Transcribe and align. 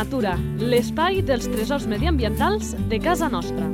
natura, 0.00 0.38
l'espai 0.56 1.18
dels 1.20 1.44
tresors 1.52 1.84
mediambientals 1.90 2.70
de 2.88 2.98
casa 3.04 3.26
nostra. 3.28 3.66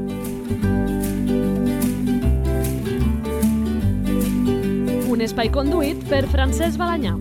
Un 5.06 5.22
espai 5.22 5.52
conduït 5.54 6.02
per 6.10 6.24
Francesc 6.32 6.80
Balanyà. 6.80 7.12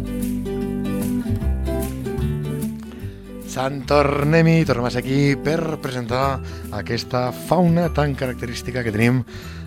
Sant 3.55 3.83
tornem-hi, 3.85 4.65
tornem 4.65 4.89
aquí 4.89 5.19
per 5.37 5.77
presentar 5.83 6.39
aquesta 6.73 7.27
fauna 7.45 7.91
tan 7.93 8.17
característica 8.17 8.81
que 8.81 8.95
tenim 8.95 9.21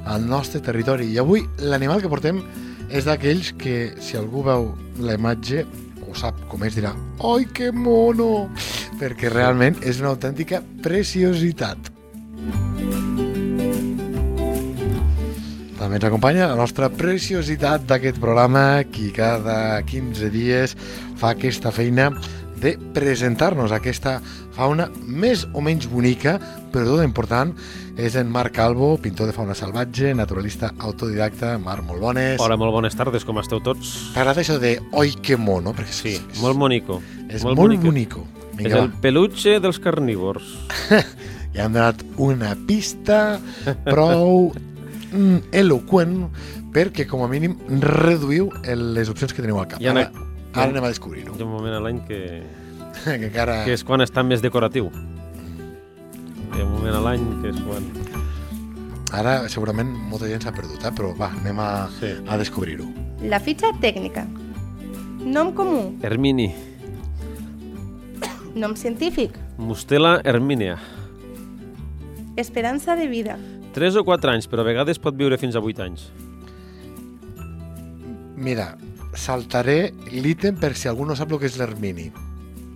al 0.05 0.27
nostre 0.27 0.64
territori. 0.66 1.12
I 1.14 1.22
avui 1.22 1.46
l'animal 1.62 2.02
que 2.02 2.10
portem 2.10 2.42
és 2.91 3.06
d'aquells 3.06 3.55
que, 3.55 3.78
si 4.02 4.18
algú 4.18 4.42
veu 4.50 4.72
la 4.98 5.14
imatge 5.14 5.62
o 6.08 6.18
sap 6.18 6.42
com 6.50 6.66
és, 6.66 6.74
dirà 6.74 6.96
«Ai, 7.22 7.46
que 7.55 7.70
mono!» 7.70 8.48
Perquè 8.98 9.30
realment 9.32 9.78
és 9.86 10.00
una 10.02 10.12
autèntica 10.14 10.60
preciositat. 10.82 11.92
També 15.78 16.00
ens 16.00 16.08
acompanya 16.08 16.48
la 16.50 16.58
nostra 16.58 16.90
preciositat 16.90 17.86
d'aquest 17.88 18.18
programa, 18.20 18.82
qui 18.90 19.12
cada 19.14 19.78
15 19.86 20.30
dies 20.34 20.74
fa 21.16 21.32
aquesta 21.36 21.70
feina 21.72 22.10
de 22.58 22.72
presentar-nos 22.94 23.70
aquesta 23.70 24.16
fauna 24.56 24.88
més 25.06 25.44
o 25.54 25.62
menys 25.62 25.86
bonica, 25.86 26.34
però 26.72 26.82
tot 26.88 27.04
important, 27.04 27.52
és 27.98 28.16
en 28.18 28.30
Marc 28.34 28.56
Calvo, 28.58 28.96
pintor 29.02 29.30
de 29.30 29.36
fauna 29.36 29.54
salvatge, 29.58 30.10
naturalista 30.18 30.72
autodidacta. 30.78 31.54
Marc, 31.62 31.86
molt 31.86 32.02
bones. 32.02 32.40
Hola, 32.42 32.58
molt 32.58 32.74
bones 32.74 32.98
tardes, 32.98 33.27
com 33.27 33.38
esteu 33.38 33.62
tots? 33.62 34.10
T'agrada 34.16 34.42
això 34.42 34.58
de 34.58 34.77
oi 34.98 35.14
que 35.22 35.38
mono? 35.38 35.74
Perquè 35.78 35.94
Sí, 35.94 36.16
és, 36.18 36.42
molt 36.42 36.58
monico. 36.58 37.00
és 37.30 37.46
molt, 37.46 37.56
molt 37.56 37.78
bonico. 37.86 38.27
És 38.59 38.64
Vinga, 38.64 38.83
el 38.84 38.91
peluche 39.03 39.59
dels 39.62 39.78
carnívors. 39.78 40.55
va. 40.91 41.03
Ja 41.55 41.64
hem 41.64 41.73
donat 41.73 42.03
una 42.23 42.51
pista 42.69 43.41
prou 43.87 44.53
mm, 45.11 45.48
eloquent 45.56 46.28
perquè, 46.75 47.06
com 47.09 47.23
a 47.25 47.29
mínim, 47.33 47.56
reduïu 47.81 48.51
les 48.69 49.09
opcions 49.11 49.33
que 49.33 49.42
teniu 49.42 49.59
al 49.59 49.67
cap. 49.67 49.81
Ha 49.83 49.91
una- 49.95 50.05
Ara, 50.05 50.27
ara 50.53 50.69
anem 50.70 50.84
a 50.84 50.91
descobrir-ho. 50.92 51.33
Hi 51.34 51.42
ha 51.42 51.47
un 51.48 51.51
moment 51.56 51.75
a 51.75 51.81
l'any 51.83 52.03
que, 52.06 52.20
que 53.06 53.17
encara... 53.31 53.62
que 53.64 53.73
és 53.75 53.83
quan 53.83 54.05
està 54.05 54.23
més 54.23 54.45
decoratiu. 54.45 54.91
Hi 54.92 56.61
ha 56.61 56.64
un 56.69 56.73
moment 56.77 56.95
a 56.95 57.03
l'any 57.09 57.25
que 57.42 57.51
és 57.55 57.59
quan... 57.64 57.89
Ara 59.17 59.39
segurament 59.48 59.89
molta 60.12 60.29
gent 60.29 60.45
s'ha 60.45 60.53
perdut, 60.53 60.84
eh? 60.84 60.92
però 60.95 61.14
va, 61.17 61.33
anem 61.41 61.59
a, 61.64 61.70
Sí. 61.98 62.12
a 62.29 62.36
descobrir-ho. 62.39 62.86
La 63.25 63.41
fitxa 63.41 63.73
tècnica. 63.81 64.27
Nom 65.25 65.55
comú. 65.56 65.95
Hermini. 66.05 66.53
Nom 68.59 68.75
científic. 68.75 69.31
Mustela 69.56 70.20
hermínea. 70.25 70.81
Esperança 72.37 72.97
de 72.97 73.06
vida. 73.06 73.39
3 73.73 73.95
o 74.01 74.03
4 74.03 74.33
anys, 74.33 74.48
però 74.51 74.64
a 74.64 74.67
vegades 74.67 74.98
pot 74.98 75.14
viure 75.14 75.39
fins 75.39 75.55
a 75.55 75.62
8 75.62 75.84
anys. 75.84 76.09
Mira, 78.34 78.73
saltaré 79.14 79.92
l'ítem 80.11 80.59
per 80.59 80.73
si 80.75 80.91
algú 80.91 81.06
no 81.06 81.14
sap 81.14 81.31
el 81.31 81.39
que 81.39 81.47
és 81.47 81.59
l'ermini. 81.61 82.09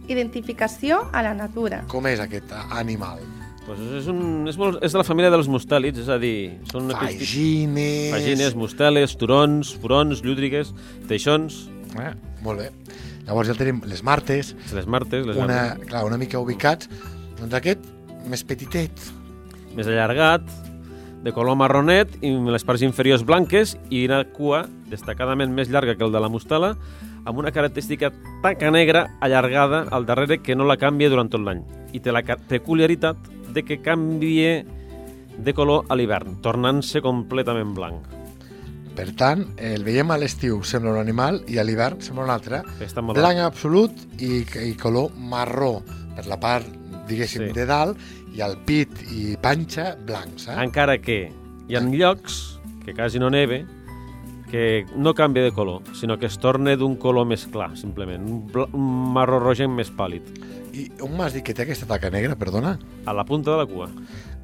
Identificació 0.06 1.02
a 1.10 1.24
la 1.26 1.34
natura. 1.34 1.82
Com 1.90 2.06
és 2.06 2.22
aquest 2.22 2.54
animal? 2.70 3.18
Pues 3.66 3.82
és, 3.98 4.06
un, 4.10 4.46
és, 4.46 4.58
molt, 4.58 4.78
és 4.86 4.94
de 4.94 5.02
la 5.02 5.06
família 5.06 5.34
dels 5.34 5.50
mustèlids, 5.50 5.98
és 6.06 6.10
a 6.10 6.20
dir, 6.22 6.60
són 6.70 6.94
Fagines... 6.94 8.14
Pagines, 8.14 8.54
musteles, 8.54 9.18
turons, 9.18 9.74
furons, 9.82 10.22
llúdrigues, 10.22 10.74
teixons, 11.10 11.64
Eh, 12.00 12.12
molt 12.42 12.62
bé. 12.62 12.70
Llavors 13.26 13.50
ja 13.50 13.56
tenim 13.58 13.82
les 13.86 14.02
martes, 14.02 14.54
les 14.72 14.86
martes, 14.90 15.26
les 15.26 15.38
una, 15.38 15.76
clar, 15.86 16.04
una 16.08 16.18
mica 16.20 16.40
ubicats. 16.42 16.88
Doncs 17.38 17.54
aquest, 17.58 17.86
més 18.30 18.44
petitet. 18.46 19.10
més 19.72 19.86
allargat, 19.88 20.44
de 21.22 21.32
color 21.32 21.56
marronet 21.56 22.10
i 22.20 22.32
amb 22.34 22.50
les 22.52 22.64
parts 22.66 22.82
inferiors 22.82 23.22
blanques 23.24 23.76
i 23.94 24.02
una 24.04 24.24
cua 24.34 24.66
destacadament 24.90 25.54
més 25.54 25.70
llarga 25.70 25.94
que 25.96 26.04
el 26.04 26.12
de 26.12 26.20
la 26.20 26.28
mustela 26.28 26.74
amb 27.24 27.38
una 27.38 27.52
característica 27.54 28.10
taca 28.42 28.72
negra 28.74 29.06
allargada 29.20 29.86
al 29.90 30.04
darrere 30.04 30.40
que 30.42 30.56
no 30.58 30.66
la 30.66 30.76
canvia 30.76 31.08
durant 31.12 31.30
tot 31.30 31.44
l'any 31.46 31.62
i 31.94 32.02
té 32.02 32.12
la 32.12 32.24
peculiaritat 32.26 33.30
de 33.54 33.62
que 33.62 33.80
canvia 33.84 34.64
de 35.32 35.54
color 35.54 35.86
a 35.88 35.96
l'hivern, 35.96 36.40
tornant-se 36.44 37.00
completament 37.00 37.72
blanc. 37.76 38.21
Per 38.96 39.08
tant, 39.16 39.46
el 39.56 39.84
veiem 39.86 40.10
a 40.12 40.18
l'estiu, 40.20 40.60
sembla 40.68 40.92
un 40.92 40.98
animal, 41.00 41.40
i 41.48 41.56
a 41.58 41.64
l'hivern 41.64 42.00
sembla 42.04 42.26
un 42.26 42.30
altre. 42.34 42.62
Blanc 43.16 43.40
absolut 43.40 43.92
i, 44.20 44.42
i 44.68 44.74
color 44.80 45.10
marró 45.16 45.78
per 46.16 46.26
la 46.28 46.36
part, 46.40 46.66
diguéssim, 47.08 47.46
Sí. 47.48 47.52
de 47.56 47.64
dalt, 47.66 47.96
i 48.36 48.40
el 48.44 48.58
pit 48.68 48.90
i 49.12 49.36
panxa 49.40 49.94
blancs. 49.96 50.48
Eh? 50.48 50.56
Encara 50.62 50.98
que 51.00 51.30
hi 51.68 51.76
ha 51.76 51.80
llocs 51.80 52.58
que 52.84 52.92
quasi 52.94 53.18
no 53.18 53.30
neve 53.30 53.64
que 54.50 54.84
no 54.96 55.14
canvia 55.14 55.44
de 55.44 55.52
color, 55.52 55.80
sinó 55.96 56.18
que 56.18 56.26
es 56.26 56.36
torna 56.38 56.74
d'un 56.76 56.96
color 57.00 57.24
més 57.24 57.46
clar, 57.48 57.70
simplement, 57.80 58.20
un, 58.28 58.66
un 58.76 59.12
marró 59.14 59.38
rogenc 59.40 59.72
més 59.72 59.88
pàl·lid, 59.90 60.26
I 60.72 60.86
on 61.04 61.12
m'has 61.18 61.32
dit 61.36 61.44
que 61.44 61.52
té 61.52 61.62
aquesta 61.66 61.84
taca 61.88 62.08
negra, 62.10 62.36
perdona? 62.36 62.78
a 63.04 63.12
la 63.12 63.24
punta 63.28 63.50
de 63.52 63.56
la 63.58 63.66
cua. 63.66 63.88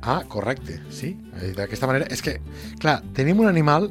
Ah, 0.02 0.22
correcte, 0.28 0.78
sí. 0.90 1.16
Eh, 1.40 1.52
D'aquesta 1.56 1.86
manera... 1.88 2.04
És 2.12 2.20
que, 2.22 2.38
clar, 2.80 3.02
tenim 3.16 3.40
un 3.40 3.48
animal 3.48 3.88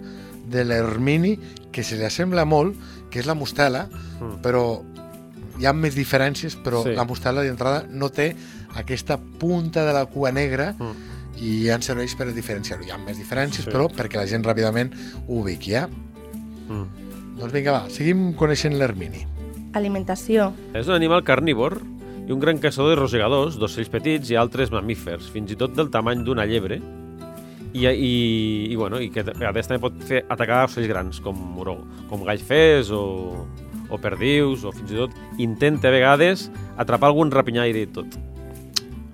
de 0.50 0.63
l'ermini 0.66 1.38
que 1.72 1.84
se 1.84 1.97
li 1.97 2.03
assembla 2.06 2.46
molt, 2.46 2.75
que 3.09 3.19
és 3.19 3.25
la 3.25 3.35
mostela, 3.35 3.88
Mm. 4.19 4.41
però 4.41 4.81
hi 5.59 5.66
ha 5.66 5.74
més 5.74 5.96
diferències, 5.96 6.56
però 6.63 6.84
Sí. 6.84 6.94
la 6.96 7.03
mostela 7.06 7.41
d'entrada 7.41 7.85
no 7.90 8.09
té 8.09 8.35
aquesta 8.75 9.18
punta 9.18 9.86
de 9.86 9.94
la 9.94 10.06
cua 10.06 10.31
negra 10.31 10.74
Mm. 10.78 10.94
i 11.41 11.66
ja 11.66 11.75
ens 11.75 11.86
serveix 11.86 12.16
per 12.16 12.34
diferenciar-ho. 12.34 12.84
Hi 12.86 12.91
ha 12.91 12.97
més 12.97 13.18
diferències, 13.18 13.63
Sí. 13.66 13.69
però 13.72 13.90
perquè 13.90 14.16
la 14.16 14.25
gent 14.28 14.44
ràpidament 14.46 14.91
ho 15.28 15.41
ubiqui, 15.41 15.74
eh? 15.75 15.88
Mm. 16.69 17.40
Doncs 17.40 17.53
vinga, 17.53 17.72
va, 17.72 17.90
seguim 17.90 18.34
coneixent 18.34 18.74
l'ermini. 18.75 19.25
Alimentació. 19.74 20.53
És 20.74 20.88
un 20.88 20.94
animal 20.96 21.24
carnívor 21.24 21.81
i 22.28 22.31
un 22.31 22.40
gran 22.40 22.57
caçador 22.57 22.90
de 22.96 22.96
rosegadors, 23.02 23.57
d'ocells 23.59 23.90
petits 23.90 24.30
i 24.31 24.36
altres 24.36 24.72
mamífers, 24.72 25.30
fins 25.30 25.52
i 25.52 25.56
tot 25.56 25.75
del 25.75 25.90
tamany 25.94 26.24
d'una 26.25 26.46
llebre, 26.46 26.81
i, 27.73 27.85
i, 27.88 28.67
i, 28.72 28.75
bueno, 28.75 29.00
i 29.01 29.09
que 29.13 29.22
a 29.22 29.28
vegades 29.31 29.67
també 29.67 29.81
pot 29.83 29.97
fer 30.07 30.23
atacar 30.29 30.66
ocells 30.67 30.88
grans, 30.89 31.19
com, 31.23 31.35
moró, 31.57 31.78
com 32.09 32.23
gallfers 32.28 32.91
o, 32.95 33.03
o 33.89 33.97
perdius, 34.01 34.63
o 34.67 34.72
fins 34.75 34.91
i 34.91 35.01
tot 35.03 35.13
intenta 35.44 35.89
a 35.89 35.95
vegades 35.95 36.50
atrapar 36.77 37.09
algun 37.11 37.31
rapinyaire 37.31 37.83
i 37.85 37.91
tot. 37.91 38.17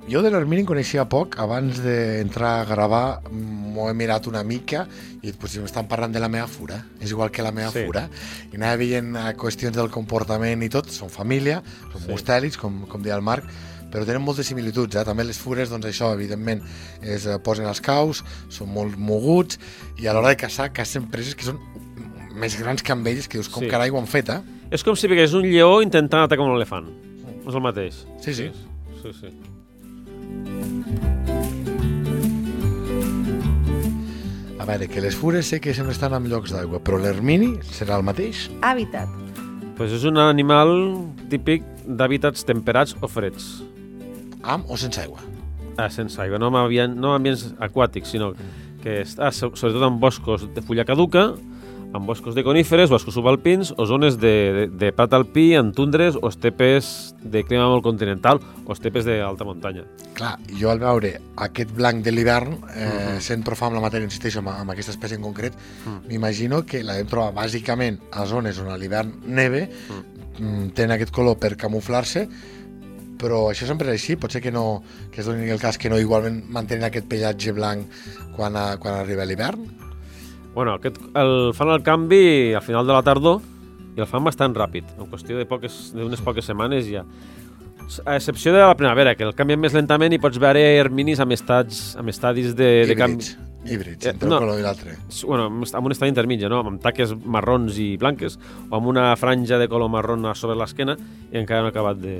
Jo 0.03 0.19
de 0.21 0.27
l'Hermini 0.33 0.65
en 0.65 0.67
coneixia 0.67 1.05
poc, 1.07 1.37
abans 1.39 1.77
d'entrar 1.79 2.57
a 2.59 2.65
gravar 2.67 3.21
m'ho 3.31 3.85
he 3.89 3.93
mirat 3.95 4.27
una 4.27 4.41
mica 4.43 4.83
i 5.23 5.31
pues, 5.31 5.55
m'estan 5.63 5.87
parlant 5.87 6.11
de 6.11 6.19
la 6.19 6.27
meva 6.27 6.45
fura, 6.51 6.81
és 6.99 7.13
igual 7.15 7.31
que 7.31 7.41
la 7.45 7.53
meva 7.55 7.71
Sí. 7.71 7.85
fura, 7.85 8.09
i 8.51 8.57
anava 8.59 8.75
veient 8.81 9.15
eh, 9.15 9.29
qüestions 9.39 9.71
del 9.73 9.87
comportament 9.89 10.61
i 10.61 10.69
tot, 10.69 10.91
són 10.91 11.09
família, 11.09 11.61
són 11.93 12.01
Sí. 12.03 12.11
mustèlids, 12.11 12.57
com, 12.59 12.83
com 12.91 13.01
deia 13.01 13.15
el 13.15 13.23
Marc, 13.23 13.47
però 13.93 14.07
tenen 14.09 14.23
moltes 14.25 14.49
similituds, 14.49 14.97
eh? 14.97 15.05
també 15.05 15.21
les 15.27 15.37
fures, 15.37 15.69
doncs 15.69 15.85
això, 15.85 16.09
evidentment, 16.17 16.63
es 17.05 17.27
eh, 17.29 17.37
posen 17.45 17.69
als 17.69 17.81
caus, 17.85 18.23
són 18.49 18.71
molt 18.73 18.97
moguts, 18.97 19.59
i 20.01 20.09
a 20.09 20.15
l'hora 20.17 20.33
de 20.33 20.39
caçar, 20.41 20.71
cacen 20.73 21.05
preses 21.13 21.37
que 21.37 21.45
són 21.45 21.61
més 22.33 22.57
grans 22.57 22.81
que 22.81 22.95
amb 22.95 23.05
ells, 23.07 23.29
que 23.29 23.37
dius, 23.37 23.51
com 23.53 23.61
Sí. 23.61 23.67
sí. 23.69 23.71
carai 23.71 23.93
ho 23.93 23.99
han 24.01 24.09
fet, 24.09 24.33
eh? 24.33 24.41
És 24.73 24.81
com 24.81 24.97
si 24.97 25.07
veiés 25.07 25.35
un 25.37 25.45
lleó 25.45 25.83
intentant 25.85 26.25
atacar 26.25 26.47
un 26.47 26.55
elefant. 26.57 26.89
És 27.45 27.53
el 27.53 27.61
mateix. 27.61 28.05
Sí, 28.23 28.33
sí. 28.33 28.49
Sí, 29.03 29.11
sí. 29.13 29.29
A 34.57 34.65
veure, 34.65 34.87
que 34.87 35.01
les 35.03 35.15
fures 35.15 35.45
sé 35.45 35.59
que 35.61 35.73
sempre 35.75 35.93
estan 35.93 36.15
en 36.15 36.25
llocs 36.31 36.53
d'aigua, 36.55 36.79
però 36.81 36.97
l'Hermini 36.97 37.57
serà 37.75 37.99
el 37.99 38.07
mateix? 38.07 38.47
Hàbitat. 38.63 39.11
Pues 39.77 39.91
és 39.91 40.05
un 40.07 40.17
animal 40.17 40.71
típic 41.29 41.65
d'hàbitats 41.85 42.45
temperats 42.47 42.95
o 43.01 43.09
freds. 43.11 43.61
Amb 44.43 44.69
o 44.69 44.77
sense 44.77 45.01
aigua? 45.01 45.23
Ah, 45.77 45.89
sense 45.89 46.19
aigua, 46.21 46.37
no 46.37 46.51
en, 46.51 46.59
ambient, 46.59 46.93
no 46.95 47.13
en 47.13 47.21
ambients 47.21 47.47
aquàtics, 47.63 48.11
sinó 48.13 48.33
que 48.83 49.01
està 49.01 49.31
so- 49.31 49.55
sobretot 49.55 49.87
en 49.87 49.99
boscos 49.99 50.45
de 50.53 50.61
fulla 50.61 50.85
caduca, 50.85 51.31
en 51.93 52.05
boscos 52.07 52.33
de 52.35 52.43
coníferes, 52.43 52.89
boscos 52.89 53.13
subalpins 53.13 53.73
o 53.77 53.85
zones 53.85 54.17
de, 54.19 54.33
de, 54.53 54.67
de 54.67 54.91
prat 54.91 55.13
alpí, 55.13 55.53
en 55.53 55.71
tundres 55.77 56.17
o 56.19 56.27
estepes 56.27 57.13
de 57.21 57.43
clima 57.45 57.67
molt 57.69 57.85
continental 57.85 58.41
o 58.65 58.73
estepes 58.73 59.05
d'alta 59.05 59.45
muntanya. 59.45 59.85
Clar, 60.17 60.35
jo 60.59 60.71
al 60.73 60.81
veure 60.81 61.13
aquest 61.45 61.73
blanc 61.77 62.01
de 62.03 62.11
l'hivern, 62.11 62.57
eh, 62.73 63.19
sent 63.21 63.45
prou 63.45 63.57
fa 63.57 63.69
amb 63.69 63.77
la 63.77 63.85
matèria, 63.85 64.09
insisteixo, 64.09 64.41
amb, 64.41 64.49
amb 64.55 64.73
aquesta 64.73 64.93
espècie 64.95 65.19
en 65.19 65.25
concret, 65.25 65.53
m'imagino 66.09 66.63
que 66.65 66.81
la 66.83 66.97
vam 66.97 67.13
trobar 67.13 67.37
bàsicament 67.43 68.01
a 68.11 68.25
zones 68.25 68.59
on 68.59 68.73
a 68.73 68.77
l'hivern 68.77 69.13
neve, 69.25 69.67
mm. 69.69 70.73
tenen 70.73 70.97
aquest 70.97 71.13
color 71.13 71.37
per 71.37 71.53
camuflar-se, 71.61 72.27
però 73.23 73.45
això 73.53 73.65
sempre 73.69 73.87
és 73.93 74.01
així, 74.01 74.17
pot 74.19 74.35
ser 74.35 74.41
que, 74.43 74.51
no, 74.51 74.81
que 75.13 75.21
es 75.23 75.29
doni 75.29 75.47
el 75.49 75.61
cas 75.63 75.79
que 75.79 75.89
no 75.89 75.97
igualment 76.01 76.41
mantenen 76.51 76.89
aquest 76.89 77.07
pellatge 77.07 77.55
blanc 77.55 77.87
quan, 78.35 78.57
a, 78.59 78.73
quan 78.83 78.99
arriba 78.99 79.23
l'hivern. 79.25 79.63
Bueno, 80.53 80.75
aquest, 80.77 80.99
el, 81.17 81.53
fan 81.57 81.71
el 81.73 81.81
canvi 81.87 82.53
al 82.53 82.61
final 82.61 82.85
de 82.85 82.93
la 82.93 83.01
tardor 83.01 83.39
i 83.95 84.01
el 84.03 84.09
fan 84.09 84.25
bastant 84.25 84.53
ràpid, 84.57 84.91
en 84.99 85.07
qüestió 85.09 85.37
de 85.39 85.47
poques- 85.49 85.93
d'unes 85.95 86.21
poques 86.25 86.45
setmanes 86.45 86.85
ja. 86.91 87.05
A 88.05 88.15
excepció 88.15 88.53
de 88.53 88.59
la 88.63 88.75
primavera, 88.79 89.13
que 89.13 89.25
el 89.27 89.33
canvien 89.37 89.59
més 89.61 89.73
lentament 89.75 90.13
i 90.15 90.19
pots 90.21 90.39
veure 90.41 90.61
erminis 90.79 91.19
amb, 91.21 91.33
estats, 91.35 91.81
amb 91.99 92.09
estadis 92.09 92.53
de, 92.57 92.69
de 92.89 92.95
canvi. 92.95 93.23
Híbrids. 93.25 93.49
Híbrids, 93.63 94.05
Eh, 94.05 94.09
entre 94.11 94.27
no. 94.29 94.37
un 94.39 94.43
color 94.43 94.59
i 94.59 94.63
l'altre. 94.63 94.95
Bueno, 95.27 95.45
amb 95.47 95.85
un 95.87 95.91
estadi 95.95 96.09
intermitja, 96.11 96.49
no? 96.51 96.61
amb 96.67 96.81
taques 96.83 97.13
marrons 97.23 97.77
i 97.79 97.93
blanques, 97.97 98.37
o 98.69 98.75
amb 98.79 98.87
una 98.91 99.11
franja 99.19 99.59
de 99.61 99.67
color 99.71 99.91
marrón 99.93 100.25
sobre 100.35 100.57
l'esquena 100.59 100.97
i 101.31 101.37
encara 101.39 101.61
no 101.61 101.69
ha 101.69 101.75
acabat 101.75 102.01
de, 102.01 102.17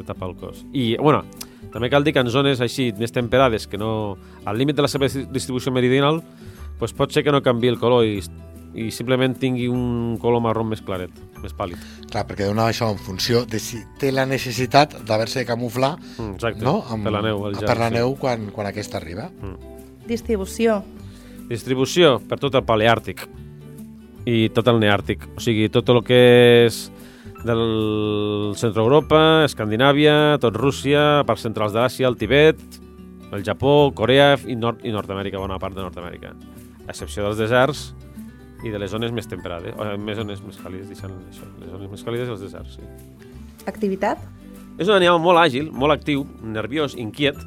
de 0.00 0.08
tapar 0.08 0.30
el 0.32 0.36
cos. 0.40 0.64
I, 0.72 0.96
bueno, 0.98 1.22
també 1.72 1.90
cal 1.92 2.04
dir 2.04 2.14
que 2.16 2.24
en 2.24 2.30
zones 2.32 2.60
així 2.64 2.90
més 2.98 3.12
temperades, 3.12 3.68
que 3.70 3.78
no... 3.78 4.16
al 4.44 4.58
límit 4.58 4.78
de 4.78 4.86
la 4.86 4.90
seva 4.90 5.08
distribució 5.08 5.72
meridional, 5.72 6.22
pues 6.80 6.94
pot 6.96 7.12
ser 7.12 7.22
que 7.26 7.32
no 7.34 7.42
canvi 7.44 7.68
el 7.68 7.78
color 7.78 8.06
i, 8.08 8.22
i 8.74 8.88
simplement 8.94 9.34
tingui 9.36 9.68
un 9.68 10.16
color 10.22 10.40
marró 10.42 10.64
més 10.64 10.80
claret, 10.80 11.12
més 11.42 11.52
pàl·lid. 11.56 11.80
Clar, 12.10 12.24
perquè 12.26 12.48
donava 12.48 12.72
això 12.72 12.88
en 12.90 12.98
funció 12.98 13.44
de 13.44 13.60
si 13.62 13.82
té 14.00 14.10
la 14.14 14.24
necessitat 14.26 14.96
d'haver-se 15.06 15.42
de 15.42 15.48
camuflar 15.48 15.96
Mm, 16.00 16.34
exacte, 16.38 16.64
no? 16.64 16.80
per 17.04 17.12
la 17.12 17.22
neu. 17.22 17.44
El 17.50 17.58
gel, 17.60 17.68
per 17.68 17.78
la 17.78 17.90
sí. 17.90 17.98
neu 18.00 18.16
quan, 18.18 18.48
quan 18.54 18.70
aquesta 18.70 18.98
arriba. 18.98 19.28
Distribució. 20.08 20.80
Distribució 21.50 22.16
per 22.30 22.38
tot 22.40 22.56
el 22.56 22.64
Paleàrtic 22.64 23.26
i 24.28 24.48
tot 24.54 24.68
el 24.68 24.80
Neàrtic. 24.80 25.24
O 25.36 25.42
sigui, 25.42 25.68
tot 25.72 25.88
el 25.92 26.02
que 26.06 26.18
és 26.66 26.80
del 27.46 28.52
centre 28.58 28.82
Europa, 28.82 29.44
Escandinàvia, 29.46 30.38
tot 30.42 30.56
Rússia, 30.58 31.22
parts 31.28 31.46
centrals 31.46 31.74
d'Àsia, 31.74 32.08
el 32.08 32.18
Tibet, 32.20 32.60
el 33.32 33.44
Japó, 33.46 33.92
Corea 33.96 34.34
i, 34.44 34.56
nord 34.58 34.84
i 34.84 34.92
Nord-Amèrica, 34.94 35.40
bona 35.40 35.58
part 35.62 35.76
de 35.76 35.84
Nord-Amèrica. 35.84 36.34
A 36.86 36.90
excepció 36.90 37.24
dels 37.26 37.38
deserts 37.40 37.90
i 38.66 38.72
de 38.72 38.80
les 38.80 38.92
zones 38.92 39.14
més 39.16 39.28
temperades, 39.30 39.72
o 39.78 39.86
més 40.00 40.18
zones 40.18 40.42
més 40.44 40.58
càlides, 40.60 40.90
deixant 40.90 41.14
això, 41.30 41.48
les 41.62 41.70
zones 41.72 41.92
més 41.94 42.04
càlides 42.04 42.28
i 42.28 42.34
els 42.34 42.44
deserts, 42.44 42.76
sí. 42.76 43.28
Activitat. 43.70 44.20
És 44.80 44.88
un 44.88 44.96
animal 44.96 45.20
molt 45.22 45.40
àgil, 45.40 45.70
molt 45.72 45.94
actiu, 45.94 46.26
nerviós, 46.44 46.96
inquiet, 47.00 47.38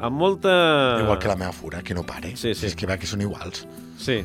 amb 0.00 0.16
molta... 0.20 0.54
Igual 1.02 1.20
que 1.20 1.28
la 1.28 1.36
meva 1.40 1.52
fura, 1.52 1.82
que 1.84 1.96
no 1.96 2.04
pare. 2.06 2.34
Sí, 2.36 2.54
sí. 2.54 2.70
És 2.70 2.78
que 2.78 2.88
va 2.88 2.96
que 3.00 3.08
són 3.08 3.22
iguals. 3.24 3.66
Sí, 4.00 4.22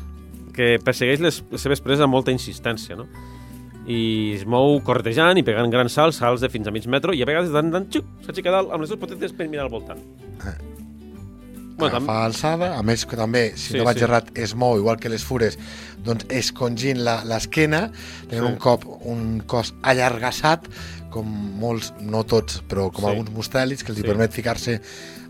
que 0.56 0.74
persegueix 0.84 1.20
les, 1.24 1.42
les 1.50 1.62
seves 1.68 1.82
preses 1.84 2.04
amb 2.04 2.16
molta 2.16 2.32
insistència, 2.34 2.96
no? 2.98 3.06
I 3.88 4.34
es 4.36 4.44
mou 4.46 4.80
corretejant 4.84 5.38
i 5.38 5.42
pegant 5.42 5.70
grans 5.72 5.92
salts, 5.92 6.16
salts 6.20 6.40
de 6.44 6.48
fins 6.52 6.66
a 6.68 6.70
mig 6.70 6.86
metro, 6.86 7.14
i 7.16 7.22
a 7.22 7.26
vegades 7.26 7.48
de 7.48 7.54
tant 7.56 7.66
en 7.66 7.72
tant, 7.72 7.88
xuc, 7.90 8.04
s'aixeca 8.26 8.50
dalt 8.50 8.70
amb 8.72 8.80
les 8.84 8.90
dues 8.92 9.00
potetes 9.00 9.32
per 9.32 9.48
mirar 9.48 9.64
al 9.64 9.70
voltant. 9.72 9.98
Eh. 10.44 10.58
Bueno, 11.80 11.96
Agafa 11.96 12.24
alçada, 12.26 12.66
a 12.76 12.82
més 12.84 13.06
que 13.08 13.16
també, 13.16 13.54
si 13.56 13.72
Sí, 13.72 13.78
no 13.78 13.84
vaig 13.84 13.96
sí. 13.96 14.04
errat, 14.04 14.26
es 14.36 14.54
mou 14.54 14.76
igual 14.76 14.98
que 15.00 15.08
les 15.08 15.24
fures, 15.24 15.56
doncs 16.04 16.26
escongint 16.28 16.98
la- 17.00 17.24
l'esquena, 17.24 17.90
tenen 18.28 18.44
Sí. 18.44 18.52
un 18.52 18.58
cop 18.58 18.84
un 19.06 19.40
cos 19.46 19.72
allargassat, 19.82 20.68
com 21.08 21.24
molts, 21.58 21.94
no 22.00 22.22
tots, 22.24 22.62
però 22.68 22.92
com 22.92 23.04
Sí. 23.04 23.10
alguns 23.10 23.30
mustèlids, 23.30 23.82
que 23.82 23.92
els 23.92 24.00
Sí. 24.02 24.06
permet 24.06 24.30
ficar-se 24.30 24.80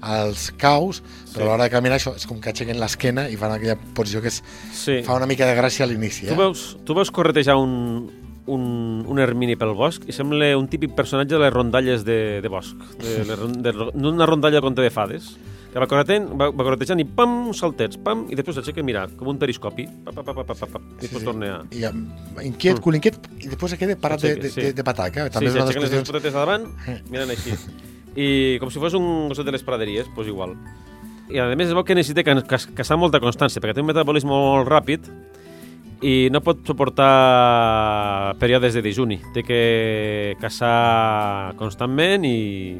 als 0.02 0.50
caus, 0.56 1.02
però 1.32 1.36
Sí. 1.36 1.40
a 1.42 1.44
l'hora 1.44 1.64
de 1.64 1.70
caminar 1.70 1.98
això 2.00 2.16
és 2.16 2.26
com 2.26 2.40
que 2.40 2.50
aixequen 2.50 2.80
l'esquena 2.80 3.28
i 3.30 3.36
fan 3.36 3.52
aquella 3.52 3.76
posició 3.94 4.20
que 4.20 4.28
és, 4.28 4.42
sí. 4.72 5.02
fa 5.04 5.14
una 5.14 5.26
mica 5.26 5.46
de 5.46 5.54
gràcia 5.56 5.84
a 5.84 5.86
l'inici. 5.86 6.26
Tu, 6.26 6.32
Eh? 6.32 6.36
veus, 6.36 6.78
tu 6.84 6.94
veus 6.94 7.10
corretejar 7.12 7.54
un, 7.56 8.10
un, 8.50 9.04
un 9.08 9.18
ermini 9.22 9.54
pel 9.60 9.74
bosc 9.78 10.08
i 10.10 10.12
sembla 10.16 10.52
un 10.58 10.66
típic 10.70 10.92
personatge 10.98 11.36
de 11.36 11.40
les 11.44 11.52
rondalles 11.54 12.04
de, 12.04 12.40
de 12.42 12.48
bosc, 12.52 12.76
de, 13.00 13.22
de, 13.62 13.72
d'una 13.94 14.26
rondalla 14.26 14.58
de 14.58 14.64
conte 14.66 14.82
de 14.84 14.90
fades, 14.90 15.30
que 15.70 15.78
va 15.78 15.86
corretejant, 15.86 16.24
va, 16.34 16.48
va 16.50 16.64
corretejant 16.66 16.98
i 16.98 17.04
pam, 17.06 17.34
uns 17.52 17.60
saltets, 17.62 17.98
pam, 18.02 18.24
i 18.26 18.34
després 18.34 18.56
s'aixeca 18.58 18.82
i 18.82 18.86
mira, 18.86 19.04
com 19.16 19.28
un 19.30 19.38
periscopi, 19.38 19.84
pa, 20.04 20.10
pa, 20.16 20.24
pa, 20.26 20.34
pa, 20.34 20.42
pa, 20.48 20.56
pa, 20.58 20.66
pa, 20.74 20.80
i 20.98 21.04
després 21.04 21.22
torna 21.28 21.52
a... 21.52 21.60
I 21.78 21.84
amb, 21.86 22.10
inquiet, 22.42 22.80
cul 22.82 22.98
inquiet, 22.98 23.20
i 23.38 23.46
després 23.52 23.76
queda 23.78 23.94
parat 24.02 24.24
de, 24.26 24.34
de, 24.34 24.48
Mm. 24.50 24.54
Sí. 24.56 24.64
de, 24.66 24.72
de 24.80 24.84
pataca. 24.88 25.28
Sí, 25.28 25.36
També 25.38 25.52
de 25.52 25.54
les 25.54 25.62
s'aixequen 25.62 25.86
les 25.86 25.94
dues 25.94 26.10
potetes 26.10 26.34
a 26.34 26.42
davant, 26.42 26.66
miren 27.12 27.30
així. 27.36 27.54
I 28.18 28.58
com 28.58 28.72
si 28.74 28.82
fos 28.82 28.96
un 28.98 29.28
gosset 29.30 29.46
de 29.46 29.54
les 29.54 29.62
praderies, 29.62 30.10
doncs 30.16 30.26
igual. 30.32 30.56
I 31.30 31.38
a 31.38 31.44
més 31.54 31.68
es 31.70 31.76
veu 31.78 31.84
que 31.86 31.94
necessita 31.94 32.24
ca- 32.26 32.40
ca- 32.42 32.58
caçar 32.74 32.96
molta 32.98 33.20
constància, 33.22 33.62
perquè 33.62 33.76
té 33.78 33.84
un 33.84 33.86
metabolisme 33.92 34.32
molt 34.34 34.66
ràpid 34.66 35.06
i 36.02 36.30
no 36.32 36.40
pot 36.40 36.62
suportar 36.66 38.36
períodes 38.40 38.74
de 38.76 38.82
dejuni. 38.84 39.18
Té 39.34 39.42
que 39.44 39.60
caçar 40.40 41.54
constantment 41.60 42.24
i, 42.24 42.76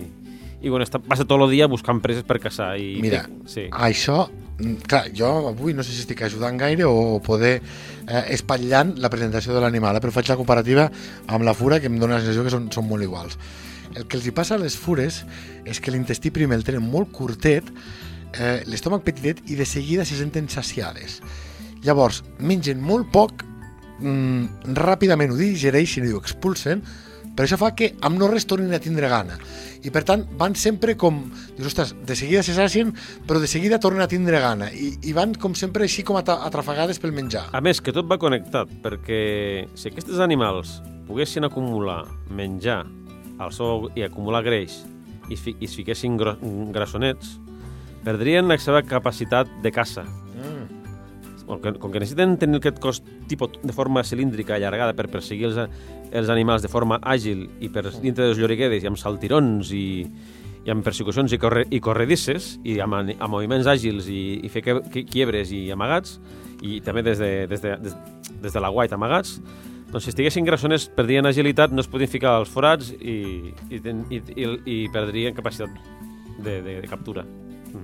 i 0.63 0.69
bueno, 0.73 0.85
està, 0.87 1.01
passa 1.05 1.27
tot 1.29 1.41
el 1.45 1.51
dia 1.53 1.69
buscant 1.71 2.01
preses 2.05 2.25
per 2.29 2.39
caçar. 2.43 2.73
I 2.81 2.99
Mira, 3.03 3.25
té- 3.27 3.51
sí. 3.53 3.67
Això, 3.71 4.25
mm, 4.59 4.75
clar, 4.89 5.05
jo 5.17 5.31
avui 5.53 5.75
no 5.77 5.83
sé 5.85 5.93
si 5.93 6.05
estic 6.05 6.23
ajudant 6.27 6.57
gaire 6.61 6.85
o 6.89 7.21
poder 7.25 7.59
eh, 7.61 8.25
espatllant 8.37 8.95
la 8.99 9.11
presentació 9.13 9.55
de 9.55 9.61
l'animal, 9.61 9.97
eh, 9.97 10.01
però 10.01 10.13
faig 10.17 10.29
la 10.33 10.39
comparativa 10.41 10.91
amb 11.29 11.45
la 11.45 11.55
fura 11.55 11.81
que 11.81 11.87
em 11.93 11.99
dóna 12.01 12.17
la 12.19 12.25
sensació 12.25 12.45
que 12.47 12.51
són, 12.57 12.71
són 12.73 12.89
molt 12.89 13.05
iguals. 13.05 13.37
El 13.97 14.07
que 14.07 14.17
els 14.17 14.27
hi 14.27 14.31
passa 14.31 14.55
a 14.55 14.59
les 14.63 14.77
fures 14.79 15.25
és 15.67 15.81
que 15.83 15.91
l'intestí 15.91 16.31
primer 16.31 16.57
el 16.57 16.65
tenen 16.65 16.85
molt 16.89 17.11
curtet, 17.13 17.67
eh, 18.39 18.63
l'estómac 18.71 19.03
petitet 19.03 19.43
i 19.51 19.57
de 19.59 19.67
seguida 19.67 20.05
se 20.07 20.15
senten 20.17 20.49
saciades. 20.49 21.21
Llavors, 21.87 22.23
mengen 22.39 22.81
molt 22.85 23.11
poc, 23.13 23.45
mm, 24.01 24.75
ràpidament 24.77 25.33
ho 25.33 25.39
digereixen 25.39 26.05
i 26.09 26.13
ho 26.13 26.21
expulsen, 26.21 26.83
però 27.31 27.47
això 27.47 27.57
fa 27.57 27.71
que 27.79 27.95
amb 28.05 28.19
no 28.19 28.29
res 28.29 28.45
tornin 28.45 28.75
a 28.75 28.81
tindre 28.83 29.09
gana. 29.09 29.39
I 29.83 29.91
per 29.95 30.03
tant 30.05 30.27
van 30.37 30.55
sempre 30.59 30.97
com... 30.99 31.23
Dius, 31.57 31.71
ostres, 31.71 31.95
de 32.05 32.17
seguida 32.19 32.43
se 32.45 32.53
sacien, 32.53 32.91
però 33.27 33.41
de 33.41 33.49
seguida 33.49 33.79
tornen 33.81 34.03
a 34.05 34.09
tindre 34.11 34.41
gana. 34.43 34.69
I, 34.73 34.91
i 35.09 35.15
van 35.17 35.33
com 35.41 35.55
sempre 35.57 35.87
així 35.87 36.03
com 36.05 36.19
atra- 36.21 36.43
atrafegades 36.45 37.01
pel 37.01 37.15
menjar. 37.17 37.47
A 37.57 37.63
més, 37.65 37.81
que 37.81 37.95
tot 37.97 38.09
va 38.11 38.19
connectat, 38.21 38.69
perquè 38.85 39.21
si 39.75 39.89
aquests 39.89 40.21
animals 40.21 40.81
poguessin 41.09 41.47
acumular 41.49 42.03
menjar 42.29 42.83
al 43.41 43.55
sou 43.57 43.89
i 43.97 44.05
acumular 44.05 44.43
greix 44.45 44.83
i, 45.31 45.37
fi, 45.39 45.55
i 45.57 45.65
es 45.65 45.79
fiquessin 45.79 46.19
gro, 46.21 46.35
grassonets, 46.75 47.39
perdrien 48.05 48.49
la 48.51 48.59
seva 48.61 48.83
capacitat 48.85 49.49
de 49.65 49.73
caça. 49.73 50.05
Mm. 50.05 50.50
Com 51.51 51.91
que, 51.91 51.99
necessiten 51.99 52.37
tenir 52.39 52.61
aquest 52.61 52.79
cos 52.83 53.01
tipus 53.31 53.59
de 53.63 53.75
forma 53.75 54.05
cilíndrica 54.07 54.55
allargada 54.55 54.95
per 54.95 55.09
perseguir 55.11 55.49
els, 55.51 55.59
els 56.15 56.31
animals 56.31 56.63
de 56.63 56.71
forma 56.71 57.01
àgil 57.03 57.49
i 57.61 57.71
per 57.73 57.89
dintre 57.97 58.29
dels 58.29 58.39
lloriguedes 58.39 58.85
i 58.85 58.91
amb 58.91 59.01
saltirons 59.01 59.73
i, 59.75 59.89
i 60.63 60.71
amb 60.71 60.87
persecucions 60.87 61.33
i, 61.33 61.41
corre, 61.43 61.65
i 61.71 61.81
corredisses 61.83 62.53
i 62.63 62.79
amb, 62.85 63.01
amb 63.01 63.33
moviments 63.33 63.67
àgils 63.71 64.07
i, 64.13 64.23
i 64.47 64.53
fer 64.53 64.63
que, 64.67 64.79
que, 64.93 65.05
quiebres 65.09 65.51
i 65.57 65.67
amagats 65.75 66.21
i 66.63 66.79
també 66.85 67.03
des 67.03 67.19
de, 67.19 67.33
des 67.51 67.65
de, 67.65 67.75
des, 67.83 67.99
des 68.45 68.55
de 68.55 68.63
la 68.63 68.71
guait 68.71 68.93
amagats 68.93 69.39
doncs 69.91 70.07
si 70.07 70.13
estiguessin 70.13 70.47
grassoners 70.47 70.87
perdrien 70.95 71.27
agilitat, 71.27 71.73
no 71.75 71.83
es 71.83 71.89
podien 71.91 72.11
ficar 72.11 72.37
als 72.39 72.51
forats 72.53 72.93
i, 72.95 73.17
i, 73.75 73.81
i, 73.81 74.21
i, 74.21 74.47
i 74.47 74.77
perdrien 74.95 75.35
capacitat 75.35 75.75
de, 76.39 76.61
de, 76.63 76.77
de 76.85 76.89
captura, 76.89 77.25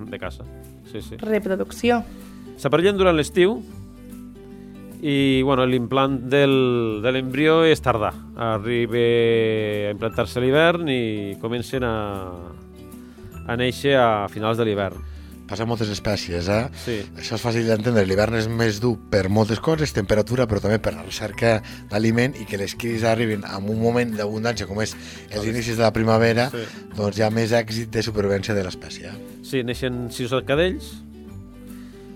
de 0.06 0.18
caça. 0.22 0.46
Sí, 0.92 1.02
sí. 1.02 1.18
Reproducció. 1.18 2.04
S'aparellen 2.56 2.96
durant 2.96 3.16
l'estiu 3.16 3.58
i 5.06 5.42
bueno, 5.44 5.66
l'implant 5.68 6.16
del, 6.32 7.00
de 7.04 7.12
l'embrió 7.12 7.58
és 7.68 7.82
tardà. 7.84 8.14
Arriba 8.54 9.02
a 9.02 9.90
implantar-se 9.92 10.40
l'hivern 10.40 10.88
i 10.88 11.36
comencen 11.42 11.84
a, 11.84 11.92
a 13.46 13.58
néixer 13.60 13.94
a 14.00 14.08
finals 14.32 14.56
de 14.58 14.66
l'hivern. 14.66 15.04
Passa 15.46 15.62
a 15.62 15.68
moltes 15.68 15.92
espècies, 15.94 16.48
eh? 16.50 16.64
Sí. 16.82 16.96
Això 17.20 17.36
és 17.36 17.42
fàcil 17.44 17.68
d'entendre. 17.68 18.02
L'hivern 18.08 18.34
és 18.34 18.48
més 18.50 18.80
dur 18.82 18.96
per 19.12 19.28
moltes 19.30 19.60
coses, 19.62 19.92
temperatura, 19.94 20.48
però 20.50 20.58
també 20.64 20.80
per 20.82 20.96
la 20.96 21.04
recerca 21.06 21.60
d'aliment 21.92 22.34
i 22.40 22.48
que 22.50 22.58
les 22.58 22.74
cries 22.74 23.04
arribin 23.06 23.44
en 23.46 23.68
un 23.70 23.78
moment 23.78 24.16
d'abundància 24.18 24.66
com 24.66 24.80
és 24.82 24.96
els 25.30 25.46
inicis 25.46 25.76
de 25.78 25.84
la 25.86 25.92
primavera, 25.94 26.48
Sí. 26.50 26.64
doncs 26.96 27.20
hi 27.20 27.22
ha 27.22 27.30
més 27.30 27.52
èxit 27.54 27.92
de 27.94 28.02
supervivència 28.02 28.56
de 28.58 28.64
l'espècie. 28.66 29.12
Sí, 29.46 29.62
neixen 29.62 30.08
sis 30.10 30.34
cadells 30.48 30.96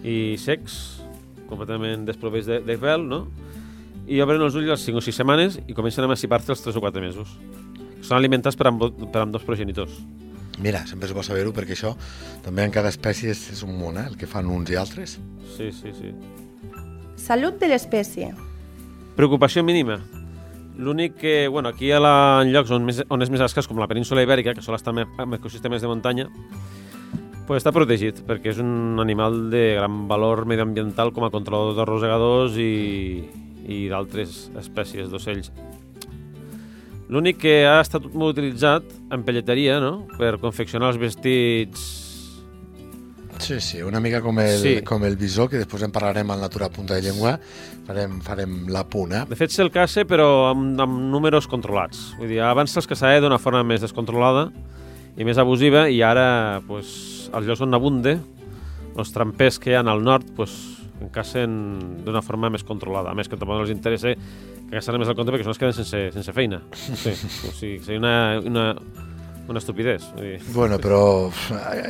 i 0.05 0.37
secs, 0.41 1.03
completament 1.51 2.07
desproveits 2.09 2.49
de, 2.49 2.61
de 2.65 2.77
pèl, 2.81 3.05
no? 3.07 3.25
I 4.11 4.23
obren 4.25 4.43
els 4.43 4.57
ulls 4.59 4.71
a 4.71 4.75
les 4.77 4.87
5 4.89 4.99
o 4.99 5.05
6 5.05 5.21
setmanes 5.23 5.61
i 5.69 5.77
comencen 5.77 6.05
a 6.05 6.09
emancipar-se 6.09 6.55
als 6.55 6.65
3 6.65 6.79
o 6.79 6.83
4 6.83 7.05
mesos. 7.05 7.37
Són 8.01 8.17
alimentats 8.17 8.57
per 8.59 8.71
amb, 8.71 8.87
per 9.13 9.23
amb 9.23 9.35
dos 9.35 9.45
progenitors. 9.47 10.01
Mira, 10.61 10.83
sempre 10.89 11.09
és 11.09 11.15
bo 11.17 11.23
saber-ho 11.25 11.53
perquè 11.57 11.77
això 11.77 11.95
també 12.45 12.67
en 12.67 12.75
cada 12.75 12.91
espècie 12.93 13.31
és, 13.33 13.47
és 13.55 13.63
un 13.65 13.77
món, 13.79 13.97
eh? 14.01 14.09
el 14.11 14.17
que 14.21 14.29
fan 14.29 14.49
uns 14.51 14.73
i 14.73 14.77
altres. 14.77 15.19
Sí, 15.57 15.71
sí, 15.73 15.93
sí. 15.97 16.13
Salut 17.21 17.61
de 17.61 17.71
l'espècie. 17.71 18.33
Preocupació 19.17 19.65
mínima. 19.65 20.01
L'únic 20.81 21.17
que, 21.21 21.49
bueno, 21.49 21.69
aquí 21.69 21.91
a 21.93 22.01
la, 22.01 22.13
en 22.45 22.53
llocs 22.55 22.71
on, 22.73 22.85
més, 22.89 23.03
on 23.13 23.21
és 23.21 23.33
més 23.33 23.43
escàs, 23.45 23.69
com 23.69 23.81
la 23.81 23.89
península 23.89 24.25
ibèrica, 24.25 24.55
que 24.57 24.65
sol 24.65 24.77
estar 24.77 24.95
en 24.97 25.37
ecosistemes 25.37 25.83
de 25.85 25.91
muntanya, 25.91 26.29
pues 27.51 27.65
està 27.65 27.73
protegit, 27.75 28.21
perquè 28.29 28.53
és 28.53 28.61
un 28.63 29.01
animal 29.03 29.49
de 29.51 29.75
gran 29.75 30.05
valor 30.07 30.45
medioambiental 30.47 31.11
com 31.11 31.25
a 31.27 31.33
controlador 31.35 31.75
de 31.75 31.87
rosegadors 31.89 32.55
i, 32.63 33.25
i 33.67 33.79
d'altres 33.91 34.53
espècies 34.61 35.09
d'ocells. 35.11 35.51
L'únic 37.11 37.41
que 37.43 37.57
ha 37.67 37.81
estat 37.83 38.07
molt 38.15 38.37
utilitzat 38.37 38.87
en 39.11 39.25
pelleteria, 39.27 39.81
no?, 39.83 40.05
per 40.15 40.37
confeccionar 40.39 40.93
els 40.93 41.01
vestits 41.03 41.89
Sí, 43.41 43.57
sí, 43.59 43.83
una 43.83 43.99
mica 44.05 44.21
com 44.23 44.39
el, 44.39 44.59
Sí. 44.61 44.73
com 44.87 45.03
el 45.09 45.17
bisó, 45.17 45.49
que 45.49 45.59
després 45.59 45.83
en 45.83 45.91
parlarem 45.91 46.31
al 46.31 46.43
Natura 46.45 46.69
Punta 46.71 46.95
de 46.95 47.03
Llengua, 47.03 47.39
farem, 47.87 48.21
farem 48.23 48.69
la 48.69 48.85
puna. 48.87 49.25
De 49.27 49.35
fet, 49.35 49.51
se'l 49.51 49.73
caça, 49.75 50.05
però 50.07 50.53
amb, 50.53 50.79
amb 50.79 51.01
números 51.11 51.49
controlats. 51.51 52.13
Vull 52.21 52.29
dir, 52.29 52.43
abans 52.47 52.71
se'ls 52.71 52.87
caçava 52.87 53.19
d'una 53.25 53.41
forma 53.43 53.65
més 53.65 53.81
descontrolada 53.81 54.53
i 55.17 55.25
més 55.25 55.41
abusiva, 55.41 55.89
i 55.91 56.03
ara, 56.05 56.61
pues, 56.69 57.20
als 57.33 57.47
llocs 57.47 57.65
on 57.65 57.77
abunde, 57.77 58.19
els 58.99 59.13
trampers 59.15 59.59
que 59.63 59.73
hi 59.73 59.79
ha 59.79 59.85
al 59.87 60.03
nord, 60.05 60.27
pues, 60.37 60.55
en 61.01 61.09
cacen 61.15 61.53
d'una 62.05 62.23
forma 62.23 62.51
més 62.53 62.65
controlada. 62.67 63.13
A 63.13 63.17
més, 63.17 63.29
que 63.29 63.39
tampoc 63.39 63.57
no 63.57 63.65
els 63.65 63.73
interessa 63.73 64.13
que 64.15 64.79
cacen 64.79 64.99
més 65.03 65.11
al 65.11 65.17
compte 65.19 65.33
perquè 65.35 65.47
són 65.47 65.55
els 65.55 65.59
que 65.59 65.67
queden 65.67 65.79
sense, 65.81 66.03
sense 66.15 66.35
feina. 66.37 66.61
Sí, 66.77 67.15
o 67.49 67.55
sigui, 67.57 67.79
seria 67.83 68.03
una, 68.03 68.15
una, 68.47 68.65
una 69.51 69.61
dir. 69.61 70.39
Bueno, 70.55 70.79
però 70.79 71.31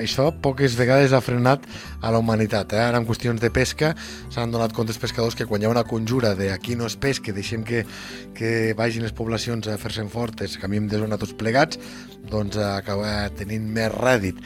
això 0.00 0.30
poques 0.32 0.76
vegades 0.78 1.12
ha 1.12 1.20
frenat 1.20 1.66
a 2.00 2.10
la 2.10 2.18
humanitat. 2.18 2.72
Eh? 2.72 2.80
Ara 2.80 2.98
en 2.98 3.06
qüestions 3.06 3.40
de 3.40 3.50
pesca 3.52 3.94
s'han 4.32 4.50
donat 4.50 4.72
compte 4.72 4.94
els 4.94 5.00
pescadors 5.00 5.36
que 5.36 5.46
quan 5.46 5.62
hi 5.62 5.68
ha 5.68 5.72
una 5.72 5.84
conjura 5.84 6.34
de 6.34 6.50
aquí 6.52 6.76
no 6.76 6.86
es 6.86 6.96
pesca, 6.96 7.32
deixem 7.36 7.62
que, 7.64 7.84
que 8.34 8.72
vagin 8.78 9.04
les 9.04 9.12
poblacions 9.12 9.68
a 9.68 9.76
fer-se'n 9.78 10.08
fortes, 10.10 10.56
canviem 10.58 10.88
de 10.88 10.98
zona 10.98 11.18
tots 11.20 11.36
plegats, 11.36 11.78
doncs 12.30 12.56
acaba 12.56 13.28
tenint 13.36 13.68
més 13.70 13.92
rèdit. 13.94 14.40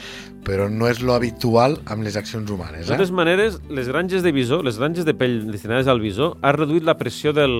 Però 0.45 0.67
no 0.69 0.85
és 0.85 0.99
lo 1.01 1.15
habitual 1.15 1.79
amb 1.89 2.03
les 2.05 2.15
accions 2.19 2.51
humanes. 2.51 2.85
De 2.85 2.93
totes 2.93 3.09
Eh? 3.09 3.13
maneres, 3.17 3.57
les 3.69 3.87
granges 3.89 4.21
de 4.21 4.31
bisó, 4.31 4.61
les 4.61 4.77
granges 4.77 5.05
de 5.05 5.15
pell 5.17 5.39
destinades 5.51 5.87
al 5.87 5.99
bisó, 6.03 6.35
ha 6.43 6.51
reduït 6.53 6.85
la 6.85 6.97
pressió 6.99 7.33
del, 7.33 7.55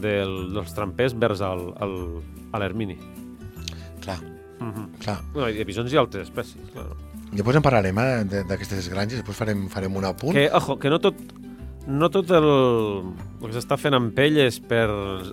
del, 0.00 0.52
dels 0.54 0.76
trampers 0.76 1.16
vers 1.18 1.42
al, 1.42 1.72
al, 1.82 1.96
a 2.52 2.60
l'ermini. 2.62 2.98
Clar, 4.02 4.18
Mm 4.62 4.72
-hmm. 4.74 4.98
clar. 4.98 5.20
bueno, 5.32 5.48
I 5.48 5.58
de 5.58 5.64
bisons 5.64 5.92
i 5.92 5.96
altres 5.96 6.28
espècies, 6.28 6.70
clar. 6.72 6.86
Després 7.32 7.56
en 7.56 7.62
parlarem 7.62 7.98
eh, 7.98 8.24
d'aquestes 8.48 8.88
granges, 8.92 9.18
després 9.18 9.36
farem, 9.36 9.68
farem 9.68 9.96
un 9.96 10.04
apunt. 10.04 10.34
Que, 10.36 10.50
ojo, 10.52 10.78
que 10.78 10.90
no 10.90 10.98
tot, 11.00 11.16
no 11.86 12.10
tot 12.10 12.30
el, 12.30 12.44
el 13.40 13.46
que 13.46 13.54
s'està 13.56 13.78
fent 13.80 13.96
amb 13.96 14.12
pell 14.14 14.36
és 14.36 14.60
per 14.60 14.86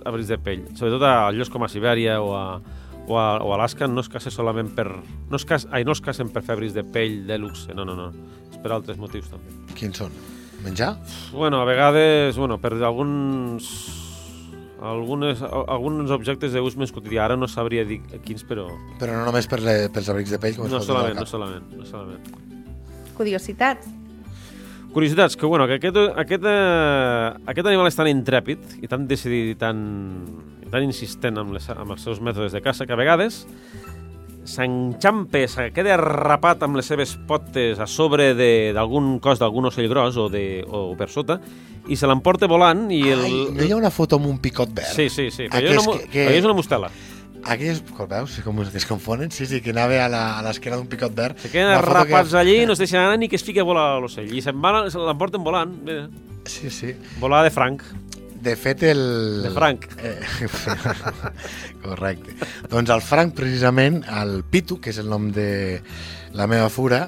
abrics 0.08 0.28
de 0.32 0.38
pell. 0.38 0.64
Sobretot 0.74 1.02
a 1.02 1.30
llocs 1.30 1.50
com 1.52 1.62
a 1.62 1.68
Sibèria 1.68 2.20
o 2.24 2.32
a, 2.34 2.60
o 3.06 3.18
a, 3.18 3.38
o 3.44 3.52
a 3.52 3.54
Alaska 3.54 3.86
no 3.86 4.00
es 4.00 4.08
caça 4.08 4.30
solament 4.30 4.74
per... 4.74 4.88
No 5.30 5.36
es, 5.36 5.44
cas, 5.44 5.68
ai, 5.70 5.84
no 5.84 5.92
es 5.92 6.00
cacen 6.00 6.32
per 6.32 6.42
fer 6.42 6.56
abrics 6.56 6.74
de 6.74 6.84
pell 6.84 7.26
de 7.28 7.38
luxe, 7.38 7.74
no, 7.74 7.84
no, 7.84 7.94
no. 7.94 8.10
És 8.50 8.58
per 8.58 8.72
altres 8.72 8.98
motius 8.98 9.28
també. 9.28 9.52
Quins 9.76 10.00
són? 10.00 10.16
Menjar? 10.64 10.94
Bueno, 11.32 11.60
a 11.60 11.64
vegades, 11.64 12.36
bueno, 12.36 12.58
per 12.60 12.74
alguns 12.80 13.99
algunes, 14.80 15.42
alguns 15.42 16.10
objectes 16.14 16.54
d'ús 16.56 16.76
més 16.80 16.92
quotidià. 16.94 17.26
Ara 17.28 17.38
no 17.38 17.48
sabria 17.50 17.84
dir 17.84 18.00
quins, 18.24 18.44
però... 18.46 18.66
Però 19.00 19.16
no 19.16 19.24
només 19.28 19.48
per 19.50 19.60
le, 19.64 19.76
pels 19.92 20.10
abrics 20.12 20.34
de 20.34 20.40
pell, 20.42 20.58
com 20.58 20.70
No 20.70 20.82
solament, 20.84 21.18
no 21.20 21.26
solament, 21.28 21.72
no 21.76 21.88
solament. 21.88 22.30
Curiositats. 23.18 23.88
Curiositats, 24.90 25.36
que 25.38 25.46
bueno, 25.46 25.68
que 25.70 25.76
aquest, 25.78 25.98
aquest, 26.18 26.46
eh, 26.50 27.26
aquest 27.52 27.66
animal 27.70 27.86
és 27.86 27.98
tan 27.98 28.08
intrèpid 28.10 28.80
i 28.82 28.88
tan 28.90 29.04
decidit 29.06 29.52
i 29.52 29.58
tan, 29.58 29.82
i 30.64 30.70
tan 30.72 30.82
insistent 30.82 31.38
amb, 31.38 31.54
les, 31.54 31.68
amb 31.70 31.94
els 31.94 32.02
seus 32.02 32.18
mètodes 32.18 32.56
de 32.56 32.62
caça 32.64 32.88
que 32.88 32.96
a 32.96 32.98
vegades 32.98 33.44
s'enxampa, 34.50 35.44
se 35.48 35.68
queda 35.74 35.96
rapat 36.00 36.62
amb 36.66 36.76
les 36.80 36.86
seves 36.90 37.14
potes 37.28 37.78
a 37.78 37.86
sobre 37.86 38.32
de- 38.34 38.72
d'algun 38.76 39.18
cos 39.22 39.38
d'algun 39.40 39.70
ocell 39.70 39.88
gros 39.88 40.16
o, 40.18 40.28
de, 40.28 40.64
o 40.68 40.94
per 40.98 41.08
sota 41.08 41.38
i 41.88 41.96
se 41.96 42.06
l'emporta 42.10 42.48
volant 42.50 42.88
i 42.92 43.00
el... 43.14 43.24
Ai, 43.24 43.38
no 43.54 43.64
hi 43.64 43.72
ha 43.72 43.78
una 43.78 43.90
foto 43.94 44.18
amb 44.20 44.26
un 44.30 44.38
picot 44.42 44.74
verd? 44.76 44.92
Sí, 44.94 45.08
sí, 45.08 45.30
sí. 45.30 45.46
Aquest 45.50 45.72
és 45.78 45.86
una, 45.86 45.98
que- 46.12 46.26
és 46.36 46.44
una 46.44 46.54
mostela. 46.58 46.90
Aquelles, 47.40 47.78
veus, 48.10 48.34
com 48.44 48.58
es 48.60 48.68
desconfonen? 48.74 49.30
Sí, 49.32 49.46
sí, 49.48 49.62
que 49.64 49.72
anava 49.72 50.02
a 50.04 50.42
l'esquena 50.44 50.76
d'un 50.76 50.90
picot 50.92 51.14
verd. 51.16 51.38
Se 51.40 51.48
queden 51.48 51.72
rapats 51.86 52.34
que- 52.34 52.36
allí 52.42 52.58
i 52.62 52.66
no 52.68 52.74
es 52.76 52.82
deixen 52.82 53.00
anar 53.00 53.16
ni 53.18 53.30
que 53.32 53.36
es 53.40 53.44
fiqui 53.46 53.62
a 53.62 53.64
volar 53.64 53.94
l'ocell. 54.02 54.28
I 54.36 54.42
se'n 54.44 54.60
se 54.92 54.98
l'emporten 55.00 55.42
volant. 55.42 55.72
Mira, 55.82 56.08
Sí, 56.44 56.68
sí. 56.70 56.92
volar 57.20 57.44
de 57.44 57.50
franc. 57.50 57.82
De 58.40 58.54
fet, 58.56 58.82
el... 58.88 59.00
De 59.44 59.50
franc. 59.52 59.84
Eh, 60.00 60.20
correcte. 61.84 62.36
Doncs 62.72 62.92
el 62.94 63.02
franc, 63.04 63.34
precisament, 63.36 64.00
el 64.20 64.40
Pitu, 64.48 64.78
que 64.80 64.94
és 64.94 65.00
el 65.02 65.10
nom 65.12 65.28
de 65.34 65.80
la 66.36 66.46
meva 66.48 66.70
fura, 66.72 67.04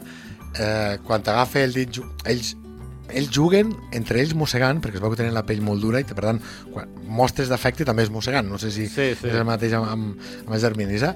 eh, 0.58 0.98
quan 1.06 1.24
t'agafa 1.24 1.64
el 1.64 1.72
dit... 1.76 2.02
Ells, 2.28 2.52
ells 3.14 3.30
juguen 3.34 3.70
entre 3.92 4.20
ells 4.22 4.34
mossegant, 4.38 4.80
perquè 4.82 4.98
es 4.98 5.02
veu 5.02 5.10
que 5.12 5.18
tenen 5.20 5.34
la 5.36 5.44
pell 5.46 5.60
molt 5.64 5.80
dura 5.84 6.00
i, 6.00 6.04
per 6.08 6.24
tant, 6.24 6.40
quan 6.72 6.90
mostres 7.12 7.48
d'afecte 7.52 7.84
també 7.88 8.04
és 8.06 8.10
mossegant. 8.14 8.48
No 8.48 8.58
sé 8.58 8.70
si 8.74 8.86
Sí, 8.88 9.10
sí. 9.18 9.28
és 9.28 9.34
el 9.36 9.44
mateix 9.48 9.72
amb, 9.78 9.88
amb, 9.92 10.28
amb 10.46 10.54
els 10.56 10.64
herminis, 10.68 11.02
eh? 11.06 11.12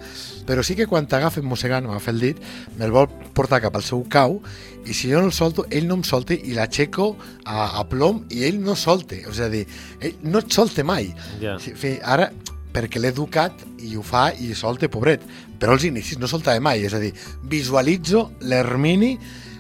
Però 0.47 0.63
sí 0.67 0.77
que 0.79 0.87
quan 0.87 1.07
t'agafen 1.11 1.45
mossegant, 1.45 1.87
m'agafa 1.89 2.13
el 2.15 2.21
dit, 2.21 2.43
me'l 2.79 2.93
vol 2.95 3.09
portar 3.35 3.61
cap 3.65 3.75
al 3.77 3.83
seu 3.87 4.05
cau 4.09 4.41
i 4.87 4.95
si 4.95 5.11
jo 5.11 5.21
no 5.21 5.27
el 5.33 5.35
solto, 5.35 5.65
ell 5.71 5.89
no 5.89 5.97
em 5.99 6.05
solta 6.07 6.35
i 6.37 6.53
l'aixeco 6.55 7.17
a, 7.45 7.81
a 7.81 7.85
plom 7.91 8.25
i 8.31 8.45
ell 8.47 8.61
no 8.63 8.77
solte. 8.79 9.25
A 9.27 9.49
dir, 9.51 9.65
ell 10.01 10.15
no 10.23 10.39
et 10.45 10.53
solte 10.55 10.85
mai. 10.87 11.09
Ja. 11.43 11.57
Sí, 11.59 11.73
fi, 11.75 11.97
ara, 12.03 12.29
perquè 12.77 13.01
l'he 13.01 13.09
educat 13.11 13.65
i 13.83 13.97
ho 13.97 14.03
fa 14.05 14.29
i 14.37 14.53
solta, 14.55 14.87
pobret. 14.93 15.23
Però 15.59 15.73
als 15.73 15.87
inicis 15.89 16.19
no 16.21 16.29
soltava 16.29 16.61
mai. 16.61 16.85
És 16.85 16.93
a 16.95 17.01
dir, 17.01 17.11
visualitzo 17.49 18.29
l'Hermini 18.45 19.15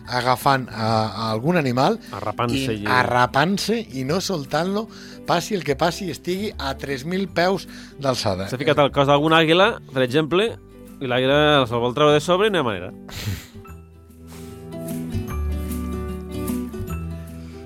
agafant 0.08 0.68
a, 0.70 0.90
a 1.06 1.30
algun 1.32 1.56
animal 1.56 1.98
Arrapant-se 2.12 2.74
i 2.74 2.82
i- 2.84 2.86
arrapant-se 2.86 3.78
i 4.00 4.04
no 4.08 4.20
soltant-lo 4.20 4.86
passi 5.26 5.54
el 5.58 5.64
que 5.66 5.74
passi 5.76 6.10
estigui 6.10 6.52
a 6.58 6.76
3.000 6.78 7.28
peus 7.34 7.66
d'alçada. 7.98 8.46
S'ha 8.48 8.58
ficat 8.60 8.78
al 8.78 8.92
cos 8.94 9.08
d'alguna 9.10 9.40
àguila, 9.42 9.72
per 9.92 10.02
exemple, 10.06 10.52
i 11.00 11.06
l'àguila 11.10 11.66
se'l 11.66 11.82
vol 11.82 11.94
treure 11.96 12.14
de 12.14 12.20
sobre 12.24 12.46
i 12.48 12.50
no 12.54 12.58
hi 12.58 12.62
ha 12.62 12.68
manera. 12.70 12.92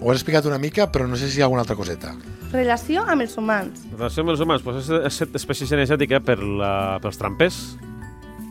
Ho 0.01 0.09
has 0.11 0.17
explicat 0.23 0.47
una 0.49 0.57
mica, 0.59 0.87
però 0.91 1.05
no 1.07 1.17
sé 1.21 1.29
si 1.29 1.39
hi 1.39 1.43
ha 1.43 1.45
alguna 1.45 1.61
altra 1.67 1.77
coseta. 1.77 2.15
Relació 2.55 3.03
amb 3.07 3.21
els 3.27 3.37
humans. 3.39 3.83
La 3.93 3.99
relació 3.99 4.25
amb 4.25 4.33
els 4.33 4.41
humans 4.41 4.63
pues, 4.65 4.79
és, 4.81 4.89
és 5.11 5.21
espècie 5.43 5.69
cinegètica 5.69 6.23
per 6.25 6.39
la, 6.41 6.73
pels 7.05 7.21
trampers, 7.21 7.59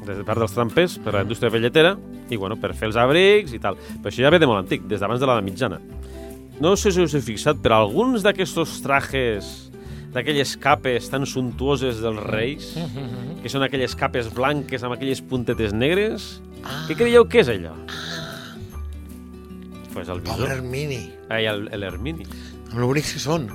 des 0.05 0.17
de 0.17 0.25
part 0.25 0.39
dels 0.41 0.53
trampers, 0.55 0.97
per 1.03 1.13
la 1.13 1.23
indústria 1.25 1.51
velletera, 1.53 1.95
i 2.29 2.37
bueno, 2.37 2.55
per 2.59 2.73
fer 2.77 2.89
els 2.89 2.97
abrics 2.99 3.53
i 3.53 3.59
tal. 3.61 3.77
Però 3.99 4.11
això 4.11 4.23
ja 4.25 4.31
ve 4.33 4.39
de 4.41 4.47
molt 4.49 4.63
antic, 4.63 4.85
des 4.89 5.01
d'abans 5.01 5.19
de 5.21 5.27
l'edat 5.29 5.45
mitjana. 5.45 5.79
No 6.59 6.75
sé 6.75 6.91
si 6.91 7.01
us 7.03 7.15
heu 7.15 7.23
fixat, 7.23 7.59
però 7.63 7.79
alguns 7.83 8.23
d'aquests 8.25 8.79
trajes, 8.83 9.49
d'aquelles 10.13 10.55
capes 10.59 11.07
tan 11.11 11.25
suntuoses 11.29 12.01
dels 12.03 12.21
reis, 12.27 12.73
que 13.41 13.51
són 13.51 13.63
aquelles 13.63 13.95
capes 13.95 14.31
blanques 14.33 14.83
amb 14.83 14.97
aquelles 14.97 15.21
puntetes 15.21 15.75
negres, 15.75 16.37
què 16.89 16.97
creieu 16.99 17.27
que 17.31 17.39
és 17.43 17.51
allò? 17.53 17.75
Pues 19.93 20.09
el 20.09 20.21
bisó. 20.21 20.35
Pobre 20.35 20.53
Hermini, 20.53 21.01
Ai, 21.29 21.45
el, 21.49 21.67
l'ermini. 21.79 22.25
amb 22.69 22.79
lo 22.79 22.87
bonics 22.91 23.13
que 23.15 23.21
són. 23.23 23.47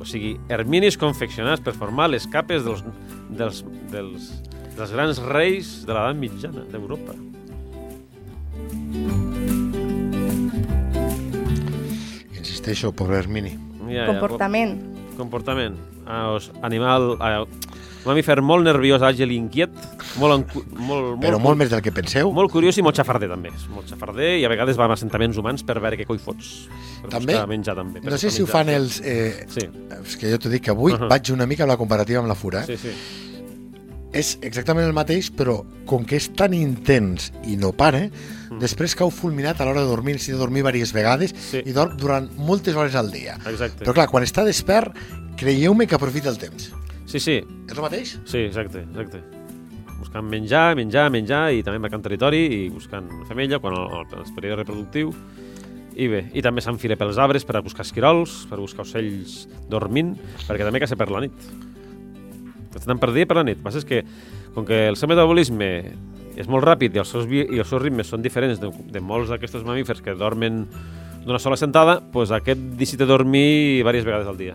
O 0.00 0.06
sigui, 0.08 0.34
herminis 0.50 0.96
confeccionats 0.98 1.62
per 1.62 1.74
formar 1.76 2.08
les 2.10 2.26
capes 2.32 2.64
dels, 2.66 2.82
dels, 3.30 3.62
dels, 3.92 4.30
dels 4.76 4.92
grans 4.92 5.18
reis 5.32 5.70
de 5.86 5.92
l'edat 5.96 6.16
mitjana 6.20 6.64
d'Europa. 6.72 7.14
Insisteixo, 12.36 12.92
pobre 12.92 13.16
Hermini. 13.18 13.56
Ja, 13.90 14.06
Comportament. 14.10 14.76
Ja, 15.10 15.16
comportament. 15.16 15.76
Ah, 16.06 16.32
os, 16.36 16.50
animal... 16.62 17.16
Ah, 17.20 17.44
mamífer 18.06 18.38
molt 18.38 18.62
nerviós, 18.62 19.02
àgil 19.02 19.32
i 19.34 19.36
inquiet, 19.40 19.72
molt, 20.22 20.36
encu- 20.36 20.60
molt, 20.78 21.16
Però 21.18 21.40
molt, 21.40 21.42
molt 21.42 21.58
més 21.58 21.72
del 21.72 21.80
que 21.82 21.90
penseu. 21.90 22.28
molt 22.30 22.52
curiós 22.54 22.76
i 22.78 22.82
molt 22.86 22.94
xafarder, 23.00 23.26
també. 23.32 23.50
És 23.50 23.64
molt 23.66 23.88
xafarder 23.90 24.36
i 24.38 24.44
a 24.46 24.50
vegades 24.52 24.78
va 24.78 24.86
amb 24.86 24.94
assentaments 24.94 25.40
humans 25.42 25.64
per 25.66 25.80
veure 25.82 25.98
què 25.98 26.06
coi 26.06 26.20
fots. 26.22 26.68
Per 27.02 27.10
També? 27.10 27.34
menjar, 27.50 27.74
també. 27.74 27.98
per 28.04 28.12
No 28.14 28.18
sé 28.22 28.30
si 28.30 28.44
ho 28.44 28.46
fan 28.46 28.70
els... 28.70 29.00
Eh, 29.02 29.48
Sí, 29.50 29.66
és 30.04 30.14
que 30.20 30.30
jo 30.30 30.38
t'ho 30.38 30.52
dic 30.52 30.62
que 30.68 30.70
avui 30.70 30.94
Ahà. 30.94 31.08
vaig 31.10 31.32
una 31.34 31.46
mica 31.50 31.66
amb 31.66 31.74
la 31.74 31.78
comparativa 31.82 32.20
amb 32.22 32.30
la 32.30 32.38
fura. 32.38 32.62
Eh? 32.62 32.76
sí, 32.76 32.92
sí. 32.92 33.25
És 34.16 34.38
exactament 34.42 34.86
el 34.88 34.94
mateix, 34.96 35.28
però 35.36 35.58
com 35.86 36.04
que 36.08 36.16
és 36.16 36.30
tan 36.34 36.54
intens 36.56 37.28
i 37.46 37.56
no 37.60 37.72
para, 37.76 38.06
després 38.60 38.94
cau 38.96 39.10
fulminat 39.12 39.60
a 39.60 39.66
l'hora 39.68 39.82
de 39.84 39.90
dormir, 39.90 40.16
si 40.22 40.32
de 40.32 40.38
dormir 40.40 40.62
diverses 40.64 40.92
vegades, 40.96 41.34
Mm. 41.34 41.44
Sí. 41.50 41.62
i 41.66 41.72
dorm 41.76 41.96
durant 42.00 42.30
moltes 42.38 42.74
hores 42.74 42.94
al 42.96 43.10
dia. 43.12 43.36
Exacte. 43.46 43.84
Però 43.84 43.92
clar, 43.94 44.08
quan 44.08 44.24
està 44.24 44.44
despert, 44.44 44.96
creieu-me 45.36 45.86
que 45.86 45.94
aprofita 45.94 46.30
el 46.30 46.38
temps. 46.38 46.72
Sí, 47.06 47.20
sí, 47.20 47.36
És 47.68 47.76
el 47.76 47.82
mateix? 47.82 48.16
Sí, 48.24 48.38
exacte, 48.48 48.80
exacte. 48.82 49.20
Buscant 50.00 50.24
menjar, 50.28 50.74
menjar, 50.76 51.10
menjar 51.10 51.52
i 51.52 51.62
també 51.62 51.78
marcant 51.78 52.02
territori 52.02 52.40
i 52.66 52.68
buscant 52.68 53.06
femella 53.28 53.58
quan 53.58 53.74
el, 53.74 53.86
el, 54.00 54.18
el 54.24 54.34
període 54.34 54.56
reproductiu. 54.62 55.12
I 55.96 56.08
bé, 56.12 56.24
i 56.36 56.42
també 56.44 56.60
s'enfila 56.60 56.96
pels 57.00 57.16
arbres 57.16 57.44
per 57.48 57.56
a 57.56 57.62
buscar 57.64 57.84
esquirols, 57.86 58.42
per 58.50 58.58
a 58.58 58.60
buscar 58.60 58.84
ocells 58.84 59.46
dormint, 59.70 60.14
perquè 60.46 60.66
també 60.66 60.80
caça 60.82 60.96
per 60.96 61.08
la 61.10 61.22
nit. 61.24 61.32
Estan 62.78 63.00
per 63.02 63.12
dia 63.16 63.28
per 63.28 63.38
la 63.40 63.46
nit. 63.46 63.58
El 63.58 63.62
que 63.62 63.68
passa 63.68 63.82
és 63.82 63.88
que, 63.88 64.02
com 64.54 64.66
que 64.68 64.86
el 64.90 64.98
seu 65.00 65.10
metabolisme 65.10 65.70
és 66.36 66.50
molt 66.52 66.66
ràpid 66.66 66.96
i 66.96 67.00
els 67.00 67.10
seus, 67.10 67.24
i 67.30 67.46
els 67.58 67.68
seus 67.68 67.82
ritmes 67.82 68.10
són 68.12 68.24
diferents 68.24 68.60
de, 68.60 68.70
de 68.92 69.00
molts 69.00 69.32
d'aquests 69.32 69.64
mamífers 69.64 70.02
que 70.04 70.16
dormen 70.18 70.66
d'una 71.26 71.40
sola 71.42 71.58
sentada, 71.58 71.98
doncs 72.12 72.30
aquest 72.36 72.60
necessita 72.76 73.08
dormir 73.08 73.80
diverses 73.80 74.06
vegades 74.06 74.28
al 74.30 74.38
dia. 74.38 74.54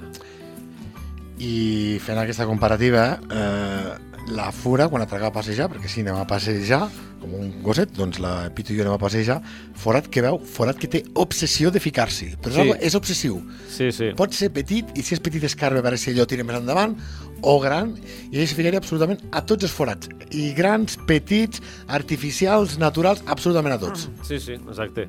I 1.41 1.97
fent 2.05 2.21
aquesta 2.21 2.45
comparativa, 2.45 3.05
eh, 3.33 4.10
la 4.29 4.51
fura, 4.51 4.87
quan 4.87 5.01
atraga 5.01 5.27
a 5.27 5.33
passejar, 5.33 5.67
perquè 5.71 5.89
si 5.89 6.01
anem 6.05 6.15
a 6.21 6.25
passejar, 6.29 6.85
com 7.21 7.33
un 7.37 7.49
gosset, 7.65 7.91
doncs 7.93 8.19
la 8.21 8.49
Pitu 8.55 8.73
i 8.73 8.77
jo 8.77 8.83
anem 8.85 8.93
a 8.95 9.01
passejar, 9.01 9.39
forat 9.77 10.07
que 10.09 10.21
veu, 10.23 10.39
forat 10.39 10.77
que 10.79 10.87
té 10.89 11.03
obsessió 11.19 11.71
de 11.73 11.79
ficar-s'hi. 11.81 12.35
Però 12.41 12.63
Sí. 12.63 12.71
és 12.79 12.95
obsessiu. 12.95 13.41
Sí, 13.67 13.91
sí. 13.91 14.11
Pot 14.15 14.33
ser 14.33 14.51
petit, 14.53 14.85
i 14.97 15.01
si 15.01 15.13
és 15.15 15.19
petit 15.19 15.43
escarba 15.43 15.79
a 15.79 15.81
veure 15.81 15.97
si 15.97 16.11
allò 16.11 16.25
tira 16.27 16.43
més 16.43 16.55
endavant, 16.57 16.95
o 17.41 17.59
gran, 17.59 17.95
i 18.31 18.39
ell 18.39 18.47
se 18.47 18.55
ficaria 18.55 18.79
absolutament 18.79 19.19
a 19.31 19.41
tots 19.45 19.63
els 19.63 19.73
forats. 19.73 20.07
I 20.31 20.53
grans, 20.53 20.97
petits, 21.07 21.61
artificials, 21.87 22.77
naturals, 22.77 23.23
absolutament 23.25 23.73
a 23.75 23.79
tots. 23.79 24.09
Sí, 24.23 24.39
sí, 24.39 24.53
exacte. 24.53 25.07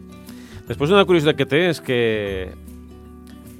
Després 0.69 0.90
una 0.90 1.04
curiositat 1.04 1.37
que 1.37 1.47
té 1.47 1.69
és 1.69 1.81
que 1.81 2.52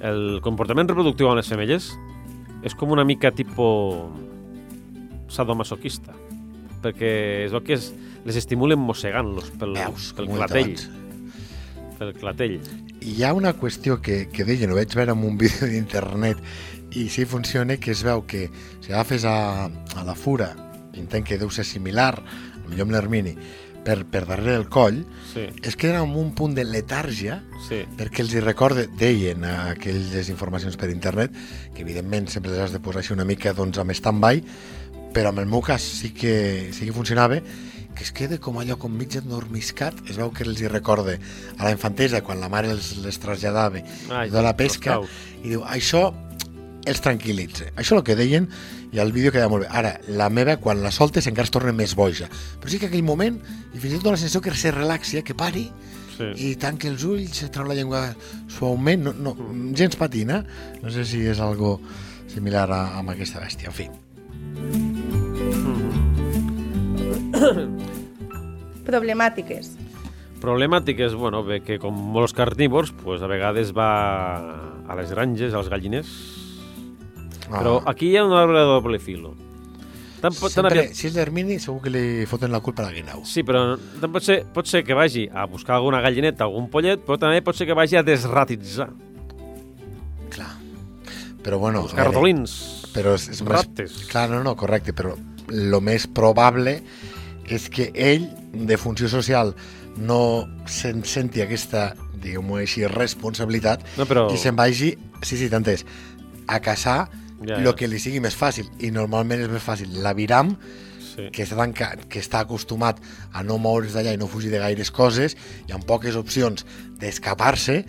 el 0.01 0.39
comportament 0.41 0.89
reproductiu 0.89 1.27
amb 1.29 1.37
les 1.37 1.47
femelles 1.47 1.91
és 2.63 2.73
com 2.75 2.91
una 2.91 3.03
mica 3.05 3.31
tipo 3.31 4.09
sadomasoquista 5.33 6.15
perquè 6.83 7.13
es 7.47 7.53
veu 7.55 7.63
que 7.63 7.77
es, 7.77 7.91
les 8.27 8.37
estimulen 8.39 8.81
mossegant-los 8.83 9.53
pel, 9.59 9.77
Veus? 9.79 10.11
pel 10.17 10.29
clatell. 10.29 10.75
abans. 10.75 11.95
Pel 11.99 12.13
clatell. 12.19 12.59
Hi 13.03 13.23
ha 13.23 13.33
una 13.35 13.53
qüestió 13.59 13.99
que, 14.03 14.25
que 14.31 14.45
deien, 14.47 14.71
ho 14.71 14.79
vaig 14.79 14.93
veure 14.95 15.15
en 15.15 15.23
un 15.23 15.39
vídeo 15.39 15.69
d'internet, 15.71 16.39
i 16.93 17.07
sí 17.09 17.25
funciona, 17.25 17.79
que 17.81 17.95
es 17.95 18.03
veu 18.05 18.25
que 18.29 18.49
si 18.83 18.91
agafes 18.91 19.25
a, 19.25 19.65
a 19.65 20.05
la 20.05 20.15
fura, 20.15 20.51
intent 20.99 21.25
que 21.25 21.39
deu 21.41 21.49
ser 21.51 21.65
similar, 21.65 22.17
millor 22.67 22.87
amb 22.87 22.97
l'Hermini, 22.97 23.33
per, 23.83 24.03
per 24.07 24.23
darrere 24.27 24.59
del 24.59 24.69
coll, 24.71 25.01
Sí, 25.33 25.47
es 25.65 25.75
queden 25.75 25.97
amb 25.97 26.15
un 26.19 26.29
punt 26.37 26.53
de 26.55 26.63
letàrgia 26.63 27.39
sí. 27.65 27.81
perquè 27.97 28.21
els 28.23 28.35
hi 28.35 28.43
recorde, 28.43 28.85
deien 28.99 29.43
a 29.49 29.73
aquelles 29.73 30.29
informacions 30.29 30.77
per 30.79 30.91
internet, 30.93 31.33
que 31.73 31.81
evidentment 31.83 32.29
sempre 32.31 32.53
les 32.53 32.61
has 32.67 32.75
de 32.75 32.79
posar 32.83 33.01
així 33.01 33.15
una 33.15 33.25
mica 33.27 33.55
doncs, 33.57 33.81
amb 33.81 33.95
stand-by, 33.97 34.43
però 35.13 35.31
en 35.33 35.43
el 35.43 35.47
meu 35.49 35.61
cas 35.61 35.81
sí 35.81 36.11
que, 36.15 36.71
sí 36.73 36.87
que 36.87 36.95
funcionava, 36.95 37.39
que 37.93 38.03
es 38.03 38.11
queda 38.11 38.39
com 38.41 38.57
allò 38.57 38.77
com 38.81 38.93
mig 38.97 39.15
endormiscat, 39.19 40.01
es 40.09 40.17
veu 40.17 40.31
que 40.33 40.43
els 40.47 40.59
hi 40.61 40.67
recorde 40.71 41.19
a 41.57 41.63
la 41.67 41.71
infantesa, 41.75 42.23
quan 42.25 42.41
la 42.41 42.49
mare 42.49 42.71
els, 42.73 42.95
les 43.03 43.19
traslladava 43.21 43.83
Ai, 44.09 44.29
de 44.33 44.41
la 44.41 44.55
pesca, 44.57 44.99
i 45.43 45.53
diu, 45.53 45.61
això 45.69 46.07
els 46.89 46.99
tranquil·litza. 46.99 47.69
Això 47.77 47.93
és 47.93 47.99
el 47.99 48.03
que 48.03 48.17
deien 48.19 48.49
i 48.91 48.99
el 48.99 49.13
vídeo 49.15 49.31
queda 49.31 49.47
molt 49.49 49.63
bé. 49.63 49.69
Ara, 49.71 49.93
la 50.09 50.27
meva, 50.33 50.57
quan 50.59 50.81
la 50.83 50.91
soltes, 50.91 51.29
encara 51.29 51.47
es 51.47 51.53
torna 51.53 51.71
més 51.71 51.93
boja. 51.95 52.27
Però 52.59 52.69
sí 52.69 52.81
que 52.81 52.89
aquell 52.89 53.05
moment, 53.07 53.39
i 53.71 53.79
fins 53.79 53.93
i 53.93 54.01
tot 54.01 54.11
la 54.11 54.19
sensació 54.19 54.41
que 54.43 54.53
se 54.57 54.73
relaxi, 54.73 55.21
que 55.23 55.37
pari, 55.37 55.69
Sí. 56.13 56.27
i 56.51 56.55
tanca 56.61 56.85
els 56.87 57.01
ulls, 57.09 57.39
treu 57.49 57.65
la 57.65 57.73
llengua 57.73 58.03
suaument, 58.45 59.01
no, 59.01 59.13
no, 59.17 59.33
gens 59.73 59.95
patina. 59.97 60.43
No 60.83 60.93
sé 60.93 61.07
si 61.09 61.23
és 61.25 61.41
algo 61.41 61.79
similar 62.29 62.67
a, 62.69 62.83
amb 62.99 63.15
aquesta 63.15 63.41
bèstia. 63.41 63.71
En 63.71 63.77
fi, 63.79 64.92
Problemàtiques. 68.89 69.73
Problemàtiques, 70.43 71.15
bueno, 71.15 71.43
bé, 71.47 71.61
que 71.63 71.79
com 71.79 71.95
molts 72.15 72.33
carnívors, 72.35 72.91
pues, 73.03 73.23
a 73.23 73.29
vegades 73.31 73.71
va 73.75 73.89
a 74.83 74.97
les 74.99 75.13
granges, 75.15 75.53
als 75.55 75.69
galliners, 75.71 76.09
però 77.47 77.77
Ah, 77.79 77.91
aquí 77.91 78.09
hi 78.11 78.17
ha 78.17 78.25
una 78.25 78.41
arbre 78.41 78.59
de 78.59 78.65
doble 78.65 78.99
filo. 78.99 79.33
Tant, 80.23 80.31
pot, 80.39 80.47
tant 80.47 80.63
sempre, 80.63 80.79
aviat, 80.79 80.95
si 80.95 81.07
és 81.09 81.15
l'Hermini, 81.17 81.57
segur 81.59 81.81
que 81.83 81.91
li 81.91 82.25
foten 82.27 82.51
la 82.51 82.61
culpa 82.63 82.85
a 82.85 82.87
la 82.87 82.95
guineu. 82.95 83.23
Sí, 83.27 83.43
però 83.43 83.75
tant 83.99 84.11
pot 84.11 84.23
ser, 84.23 84.41
pot 84.55 84.67
ser 84.67 84.83
que 84.87 84.95
vagi 84.95 85.25
a 85.27 85.43
buscar 85.51 85.75
alguna 85.75 85.99
gallineta, 86.03 86.47
algun 86.47 86.69
pollet, 86.71 87.03
però 87.03 87.19
també 87.19 87.41
pot 87.43 87.59
ser 87.59 87.67
que 87.67 87.75
vagi 87.75 87.99
a 87.99 88.03
desratitzar, 88.07 88.89
Clar. 90.33 90.49
Però 91.43 91.59
bueno... 91.59 91.83
veure, 91.91 92.07
ratolins, 92.07 92.55
Però 92.93 93.13
és, 93.17 93.27
és 93.29 93.41
més... 93.43 93.51
raptes. 93.51 93.97
Clar, 94.09 94.29
no, 94.31 94.39
no, 94.45 94.55
correcte, 94.55 94.95
però 94.95 95.13
el 95.51 95.75
més 95.83 96.07
probable 96.07 96.77
és 97.49 97.69
que 97.69 97.91
ell, 97.93 98.29
de 98.53 98.77
funció 98.77 99.09
social, 99.11 99.55
no 99.97 100.47
se'n 100.69 101.03
senti 101.05 101.41
aquesta, 101.43 101.93
diguem-ho 102.23 102.57
així, 102.61 102.85
responsabilitat 102.87 103.83
No, 103.97 104.07
però... 104.09 104.29
i 104.33 104.37
se'n 104.39 104.55
vagi, 104.55 104.93
sí, 105.21 105.37
sí, 105.37 105.49
tant 105.51 105.67
és, 105.67 105.85
a 106.47 106.59
caçar 106.63 107.09
Ja, 107.43 107.57
el 107.57 107.65
ja. 107.65 107.73
que 107.75 107.89
li 107.91 107.99
sigui 107.99 108.21
més 108.23 108.37
fàcil. 108.39 108.69
I 108.79 108.87
normalment 108.95 109.41
és 109.43 109.49
més 109.51 109.63
fàcil 109.63 109.97
l'aviram, 110.01 110.55
Sí. 111.13 111.27
que 111.29 111.43
està, 111.43 111.57
tanca, 111.59 111.91
que 112.09 112.17
està 112.23 112.39
acostumat 112.41 112.97
a 113.37 113.43
no 113.45 113.59
moure's 113.61 113.93
d'allà 113.93 114.15
i 114.15 114.17
no 114.17 114.25
fugir 114.25 114.49
de 114.49 114.57
gaires 114.57 114.89
coses, 114.89 115.35
i 115.67 115.71
amb 115.75 115.83
poques 115.85 116.15
opcions 116.17 116.63
d'escapar-se, 116.97 117.83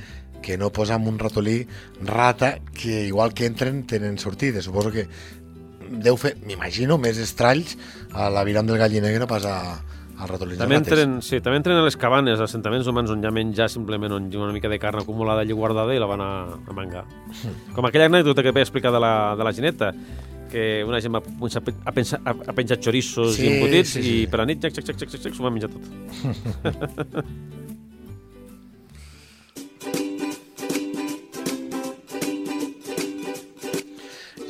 que 0.45 0.59
no 0.61 0.69
posar 0.77 0.99
amb 0.99 1.09
un 1.09 1.17
ratolí 1.19 1.62
rata 2.05 2.59
que 2.77 3.07
igual 3.07 3.33
que 3.33 3.47
entren 3.47 3.87
tenen 3.88 4.19
sortida. 4.19 4.61
Suposo 4.61 4.93
que 4.93 5.07
deu 6.05 6.16
fer, 6.20 6.35
m'imagino, 6.47 6.99
més 7.01 7.18
estralls 7.23 7.77
a 8.12 8.31
l'aviram 8.33 8.66
del 8.66 8.79
galliner 8.81 9.12
que 9.14 9.20
no 9.23 9.29
pas 9.31 9.44
a, 9.49 9.57
als 10.18 10.31
ratolins 10.31 10.61
També 10.62 10.79
entren, 10.79 11.16
sí, 11.25 11.40
també 11.44 11.59
entren 11.61 11.81
a 11.81 11.85
les 11.87 11.97
cabanes, 12.01 12.38
als 12.38 12.51
assentaments 12.51 12.87
humans 12.90 13.11
on 13.14 13.23
hi 13.23 13.29
ha 13.29 13.33
menjar 13.35 13.68
simplement 13.73 14.14
on 14.16 14.29
hi 14.31 14.38
ha 14.38 14.44
una 14.44 14.55
mica 14.57 14.70
de 14.70 14.79
carn 14.83 15.03
acumulada 15.03 15.42
allà 15.44 15.57
guardada 15.59 15.94
i 15.94 16.03
la 16.03 16.11
van 16.11 16.23
a, 16.23 16.31
a 16.55 16.77
mangar. 16.77 17.05
Com 17.75 17.88
aquella 17.88 18.11
anècdota 18.12 18.44
que 18.44 18.55
vaig 18.55 18.68
explicar 18.68 18.94
de 18.94 19.03
la, 19.03 19.14
de 19.38 19.49
la 19.49 19.53
gineta, 19.57 19.92
que 20.55 20.85
una 20.87 21.01
gent 21.03 21.16
va 21.16 21.23
a, 21.25 21.62
a, 21.90 21.92
pensar, 21.92 22.20
a, 22.23 22.31
a 22.31 22.55
penjar 22.55 22.79
xorissos 22.79 23.35
Sí, 23.35 23.49
i 23.49 23.57
embotits 23.57 23.97
sí, 23.97 24.03
sí. 24.03 24.14
i 24.23 24.29
per 24.31 24.44
la 24.44 24.47
nit, 24.53 24.62
xac, 24.62 24.77
xac, 24.79 24.87
xac, 24.92 25.01
xac, 25.03 25.11
xac, 25.16 25.27
xac, 25.27 25.35
s'ho 25.35 25.49
van 25.49 25.57
menjar 25.57 25.73
tot. 25.75 27.63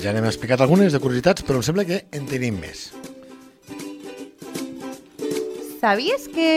Ja 0.04 0.12
n'hem 0.12 0.26
explicat 0.28 0.60
algunes 0.60 0.92
de 0.92 0.98
curiositats, 1.00 1.40
però 1.48 1.56
em 1.56 1.64
sembla 1.64 1.86
que 1.88 2.02
en 2.12 2.26
tenim 2.28 2.58
més. 2.60 2.90
Sabies 5.80 6.26
que... 6.28 6.50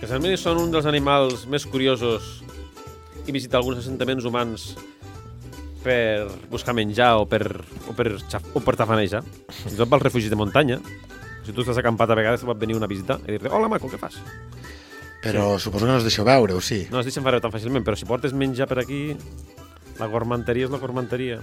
Que 0.00 0.08
els 0.08 0.14
armenis 0.16 0.42
són 0.42 0.58
un 0.58 0.74
dels 0.74 0.88
animals 0.90 1.44
més 1.46 1.68
curiosos 1.70 2.42
i 3.28 3.36
visitar 3.36 3.60
alguns 3.60 3.78
assentaments 3.84 4.26
humans 4.26 4.66
per 5.86 6.26
buscar 6.50 6.74
menjar 6.74 7.12
o 7.22 7.30
per, 7.30 7.44
o 7.86 7.94
per, 7.94 8.16
xaf, 8.26 8.50
o 8.50 8.66
per 8.66 8.74
tafanejar. 8.82 9.22
Fins 9.62 9.78
i 9.78 9.78
tot 9.78 9.94
pels 9.94 10.08
refugis 10.08 10.34
de 10.34 10.42
muntanya. 10.42 10.82
Si 11.46 11.54
tu 11.54 11.62
estàs 11.62 11.78
acampat 11.78 12.10
a 12.10 12.18
vegades 12.18 12.42
pot 12.42 12.58
venir 12.58 12.74
una 12.74 12.90
visita 12.90 13.20
i 13.22 13.36
dir-te 13.36 13.54
hola 13.54 13.70
maco, 13.70 13.86
què 13.86 14.02
fas? 14.02 14.18
Però 15.22 15.52
suposo 15.62 15.86
que 15.86 15.94
no 15.94 16.02
es 16.02 16.10
deixeu 16.10 16.26
veure, 16.26 16.58
o 16.58 16.60
sí? 16.60 16.88
No 16.90 16.98
es 16.98 17.06
deixen 17.06 17.22
fer 17.22 17.38
tan 17.38 17.54
fàcilment, 17.54 17.86
però 17.86 17.94
si 17.94 18.10
portes 18.10 18.34
menjar 18.34 18.66
per 18.66 18.82
aquí, 18.82 19.04
la 19.98 20.06
gormanteria 20.10 20.66
és 20.66 20.72
la 20.74 20.78
gormanteria. 20.82 21.40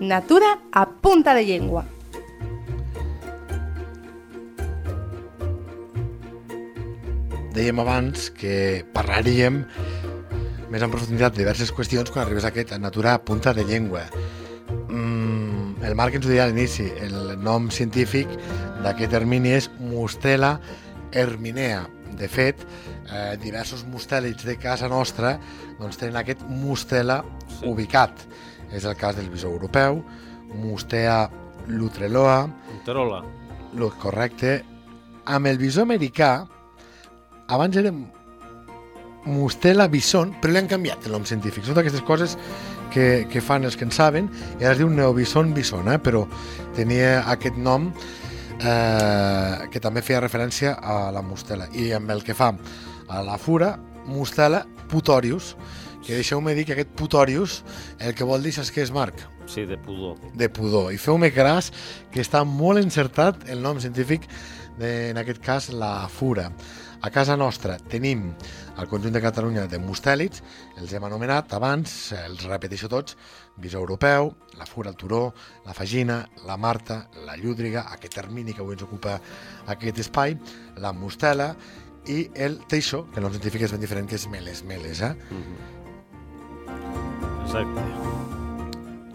Natura 0.00 0.58
a 0.72 0.88
punta 0.88 1.34
de 1.34 1.44
llengua. 1.44 1.84
Dèiem 7.60 7.76
abans 7.82 8.30
que 8.32 8.86
parlaríem 8.94 9.58
més 10.72 10.80
en 10.80 10.88
profunditat 10.88 11.34
de 11.34 11.42
diverses 11.42 11.68
qüestions 11.76 12.08
quan 12.08 12.22
arribés 12.22 12.46
a 12.46 12.48
aquest 12.48 12.70
a 12.72 12.78
natura 12.80 13.10
a 13.12 13.20
punta 13.20 13.52
de 13.52 13.66
llengua. 13.68 14.06
Mm, 14.88 15.82
el 15.84 15.92
Marc 15.98 16.14
ens 16.16 16.24
ho 16.24 16.30
deia 16.30 16.46
a 16.46 16.48
l'inici, 16.48 16.86
el 17.04 17.34
nom 17.44 17.66
científic 17.68 18.32
d'aquest 18.80 19.12
termini 19.12 19.52
és 19.58 19.68
Mustela 19.76 20.54
herminea. 21.12 21.82
De 22.16 22.30
fet, 22.32 22.62
eh, 22.64 23.36
diversos 23.42 23.84
mustèlids 23.84 24.46
de 24.48 24.54
casa 24.56 24.88
nostra 24.88 25.34
doncs, 25.78 25.98
tenen 26.00 26.16
aquest 26.16 26.40
mustela 26.48 27.18
Sí. 27.58 27.66
ubicat. 27.68 28.24
És 28.72 28.86
el 28.86 28.96
cas 28.96 29.16
del 29.16 29.28
bisó 29.28 29.48
europeu, 29.52 30.00
Mustea 30.54 31.28
lutreloa, 31.68 32.48
lo 33.74 33.90
correcte. 33.98 34.64
Amb 35.26 35.46
el 35.46 35.58
bisó 35.58 35.82
americà, 35.82 36.48
abans 37.50 37.76
era 37.76 37.92
Mustela 39.24 39.86
bison, 39.92 40.32
però 40.40 40.54
li 40.54 40.60
han 40.62 40.68
canviat 40.70 41.04
el 41.04 41.12
nom 41.12 41.26
científic. 41.28 41.66
Són 41.66 41.76
d'aquestes 41.76 42.04
coses 42.08 42.38
que, 42.94 43.26
que 43.28 43.42
fan 43.44 43.68
els 43.68 43.76
que 43.76 43.84
en 43.84 43.92
saben, 43.92 44.30
i 44.56 44.64
ara 44.64 44.72
es 44.72 44.80
diu 44.80 44.88
neobison 44.88 45.52
bison, 45.54 45.90
eh? 45.92 45.98
però 46.00 46.24
tenia 46.76 47.18
aquest 47.28 47.58
nom 47.60 47.90
eh, 47.90 49.68
que 49.70 49.82
també 49.82 50.00
feia 50.00 50.22
referència 50.24 50.78
a 50.80 51.10
la 51.12 51.20
mustela. 51.22 51.68
I 51.76 51.90
amb 51.98 52.16
el 52.16 52.24
que 52.24 52.36
fa 52.36 52.54
a 53.10 53.20
la 53.26 53.36
fura, 53.38 53.74
mustela 54.08 54.64
putorius, 54.88 55.52
que 56.00 56.16
deixeu-me 56.16 56.54
dir 56.56 56.64
que 56.64 56.74
aquest 56.78 56.96
putorius 56.96 57.60
el 58.00 58.16
que 58.16 58.24
vol 58.24 58.42
dir, 58.42 58.54
saps 58.56 58.72
què 58.72 58.86
és, 58.86 58.94
Marc? 58.94 59.20
Sí, 59.50 59.66
de 59.66 59.76
pudor. 59.76 60.16
de 60.34 60.48
pudor. 60.48 60.92
I 60.94 60.98
feu-me 60.98 61.28
cas 61.34 61.72
que 62.12 62.22
està 62.22 62.44
molt 62.46 62.80
encertat 62.80 63.48
el 63.50 63.60
nom 63.62 63.80
científic, 63.82 64.28
de, 64.78 65.10
en 65.10 65.18
aquest 65.20 65.42
cas, 65.44 65.68
la 65.74 66.08
fura. 66.08 66.48
A 67.00 67.08
casa 67.08 67.32
nostra 67.32 67.78
tenim 67.88 68.26
al 68.76 68.88
conjunt 68.88 69.14
de 69.16 69.22
Catalunya 69.24 69.62
de 69.72 69.78
mustèlids, 69.80 70.42
els 70.76 70.92
hem 70.92 71.04
anomenat 71.08 71.54
abans, 71.56 71.94
els 72.12 72.44
repeteixo 72.44 72.90
tots, 72.92 73.16
bisó 73.56 73.80
europeu, 73.80 74.34
la 74.60 74.66
fura 74.68 74.92
al 74.92 74.98
turó, 75.00 75.22
la 75.64 75.72
fagina, 75.72 76.18
la 76.44 76.58
marta, 76.60 77.06
la 77.24 77.38
llúdriga, 77.40 77.86
aquest 77.94 78.18
termini 78.20 78.52
que 78.52 78.60
avui 78.60 78.76
ens 78.76 78.84
ocupa 78.84 79.16
aquest 79.72 80.02
espai, 80.04 80.36
la 80.76 80.92
mustela 80.92 81.54
i 82.04 82.26
el 82.36 82.60
teixó, 82.68 83.06
que 83.08 83.20
el 83.20 83.24
nom 83.24 83.32
científic 83.32 83.64
és 83.64 83.72
ben 83.72 83.80
diferent, 83.80 84.08
que 84.08 84.20
és 84.20 84.28
meles, 84.28 84.60
meles, 84.68 85.00
eh? 85.00 85.14
Exacte. 87.46 87.86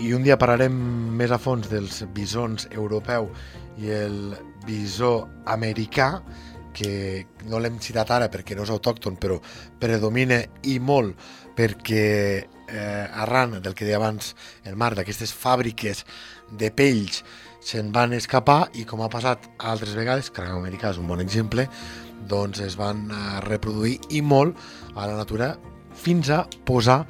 I 0.01 0.09
un 0.17 0.25
dia 0.25 0.41
parlarem 0.41 0.73
més 1.21 1.31
a 1.31 1.37
fons 1.39 1.69
dels 1.69 2.01
bisons 2.17 2.65
europeu 2.73 3.29
i 3.77 3.93
el 3.93 4.35
bisó 4.65 5.27
americà, 5.45 6.09
que 6.75 7.25
no 7.49 7.61
l'hem 7.61 7.79
citat 7.83 8.11
ara 8.11 8.29
perquè 8.31 8.57
no 8.57 8.65
és 8.67 8.73
autòcton, 8.73 9.15
però 9.21 9.39
predomina 9.79 10.41
i 10.67 10.77
molt 10.83 11.15
perquè 11.55 12.05
eh, 12.67 13.05
arran 13.23 13.59
del 13.61 13.73
que 13.73 13.87
deia 13.87 13.99
abans 14.01 14.33
el 14.67 14.75
Marc, 14.75 14.99
d'aquestes 14.99 15.33
fàbriques 15.33 16.03
de 16.51 16.71
pells 16.75 17.23
se'n 17.65 17.91
van 17.95 18.13
escapar 18.13 18.67
i 18.77 18.85
com 18.85 19.01
ha 19.01 19.09
passat 19.09 19.47
altres 19.57 19.95
vegades, 19.97 20.29
cranc 20.29 20.53
americà 20.53 20.91
és 20.93 20.99
un 21.01 21.07
bon 21.09 21.23
exemple, 21.23 21.65
doncs 22.29 22.61
es 22.65 22.75
van 22.79 23.07
eh, 23.07 23.39
reproduir 23.47 23.97
i 24.11 24.21
molt 24.21 24.59
a 24.95 25.07
la 25.07 25.17
natura 25.21 25.55
fins 25.95 26.29
a 26.29 26.43
posar 26.67 27.05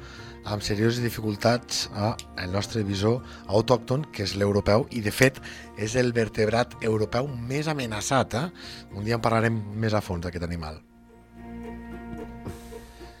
amb 0.46 0.62
serioses 0.62 1.02
dificultats 1.02 1.86
a 1.94 2.14
el 2.42 2.52
nostre 2.54 2.84
visor 2.86 3.22
autòcton, 3.50 4.06
que 4.14 4.24
és 4.26 4.36
l'europeu, 4.38 4.86
i 4.94 5.02
de 5.02 5.12
fet 5.14 5.40
és 5.76 5.98
el 5.98 6.12
vertebrat 6.16 6.78
europeu 6.80 7.28
més 7.28 7.68
amenaçat. 7.68 8.38
Eh? 8.38 8.48
Un 8.94 9.06
dia 9.06 9.18
en 9.18 9.24
parlarem 9.24 9.58
més 9.74 9.94
a 9.94 10.04
fons 10.04 10.22
d'aquest 10.24 10.46
animal. 10.46 10.78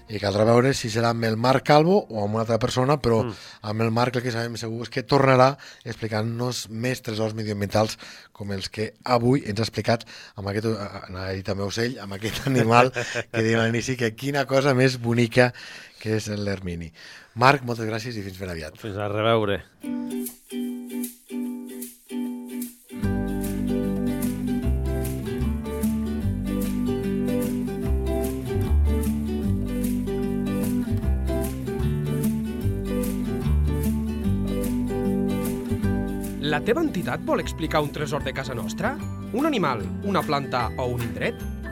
I 0.06 0.20
caldrà 0.22 0.44
veure 0.46 0.70
si 0.70 0.86
serà 0.86 1.08
amb 1.10 1.26
el 1.26 1.34
Marc 1.34 1.64
Calvo 1.66 1.96
o 1.98 2.20
amb 2.22 2.36
una 2.36 2.44
altra 2.44 2.60
persona, 2.62 2.94
però 3.02 3.24
mm. 3.24 3.46
amb 3.72 3.82
el 3.82 3.90
Marc 3.90 4.14
el 4.14 4.22
que 4.22 4.30
sabem 4.30 4.54
segur 4.60 4.84
és 4.84 4.92
que 4.94 5.02
tornarà 5.02 5.48
explicant-nos 5.82 6.68
més 6.70 7.02
tresors 7.02 7.34
medioambientals 7.34 7.98
com 8.36 8.52
els 8.54 8.70
que 8.70 8.92
avui 9.02 9.42
ens 9.50 9.58
ha 9.58 9.66
explicat 9.66 10.06
amb 10.38 10.52
aquest, 10.52 10.70
anava 10.76 11.26
a 11.26 11.34
dir 11.34 11.42
també 11.48 11.66
ocell, 11.66 11.98
amb 12.04 12.14
aquest 12.14 12.44
animal 12.52 12.92
que 12.94 13.42
dèiem 13.42 13.64
a 13.64 13.66
l'inici, 13.66 13.98
que 13.98 14.14
quina 14.14 14.46
cosa 14.46 14.76
més 14.78 15.00
bonica 15.02 15.50
que 16.06 16.20
és 16.20 16.28
l'Hermini. 16.38 16.92
Marc, 17.42 17.66
moltes 17.66 17.88
gràcies 17.88 18.14
i 18.14 18.22
fins 18.22 18.38
ben 18.38 18.52
aviat. 18.52 18.78
Fins 18.78 18.94
a 18.94 19.10
reveure. 19.10 19.58
La 36.46 36.62
teva 36.62 36.80
entitat 36.86 37.26
vol 37.26 37.42
explicar 37.42 37.82
un 37.82 37.90
tresor 37.90 38.22
de 38.22 38.32
casa 38.32 38.54
nostra? 38.54 38.94
Un 39.34 39.50
animal, 39.50 39.82
una 40.06 40.22
planta 40.22 40.68
o 40.78 40.86
un 40.94 41.02
indret? 41.02 41.55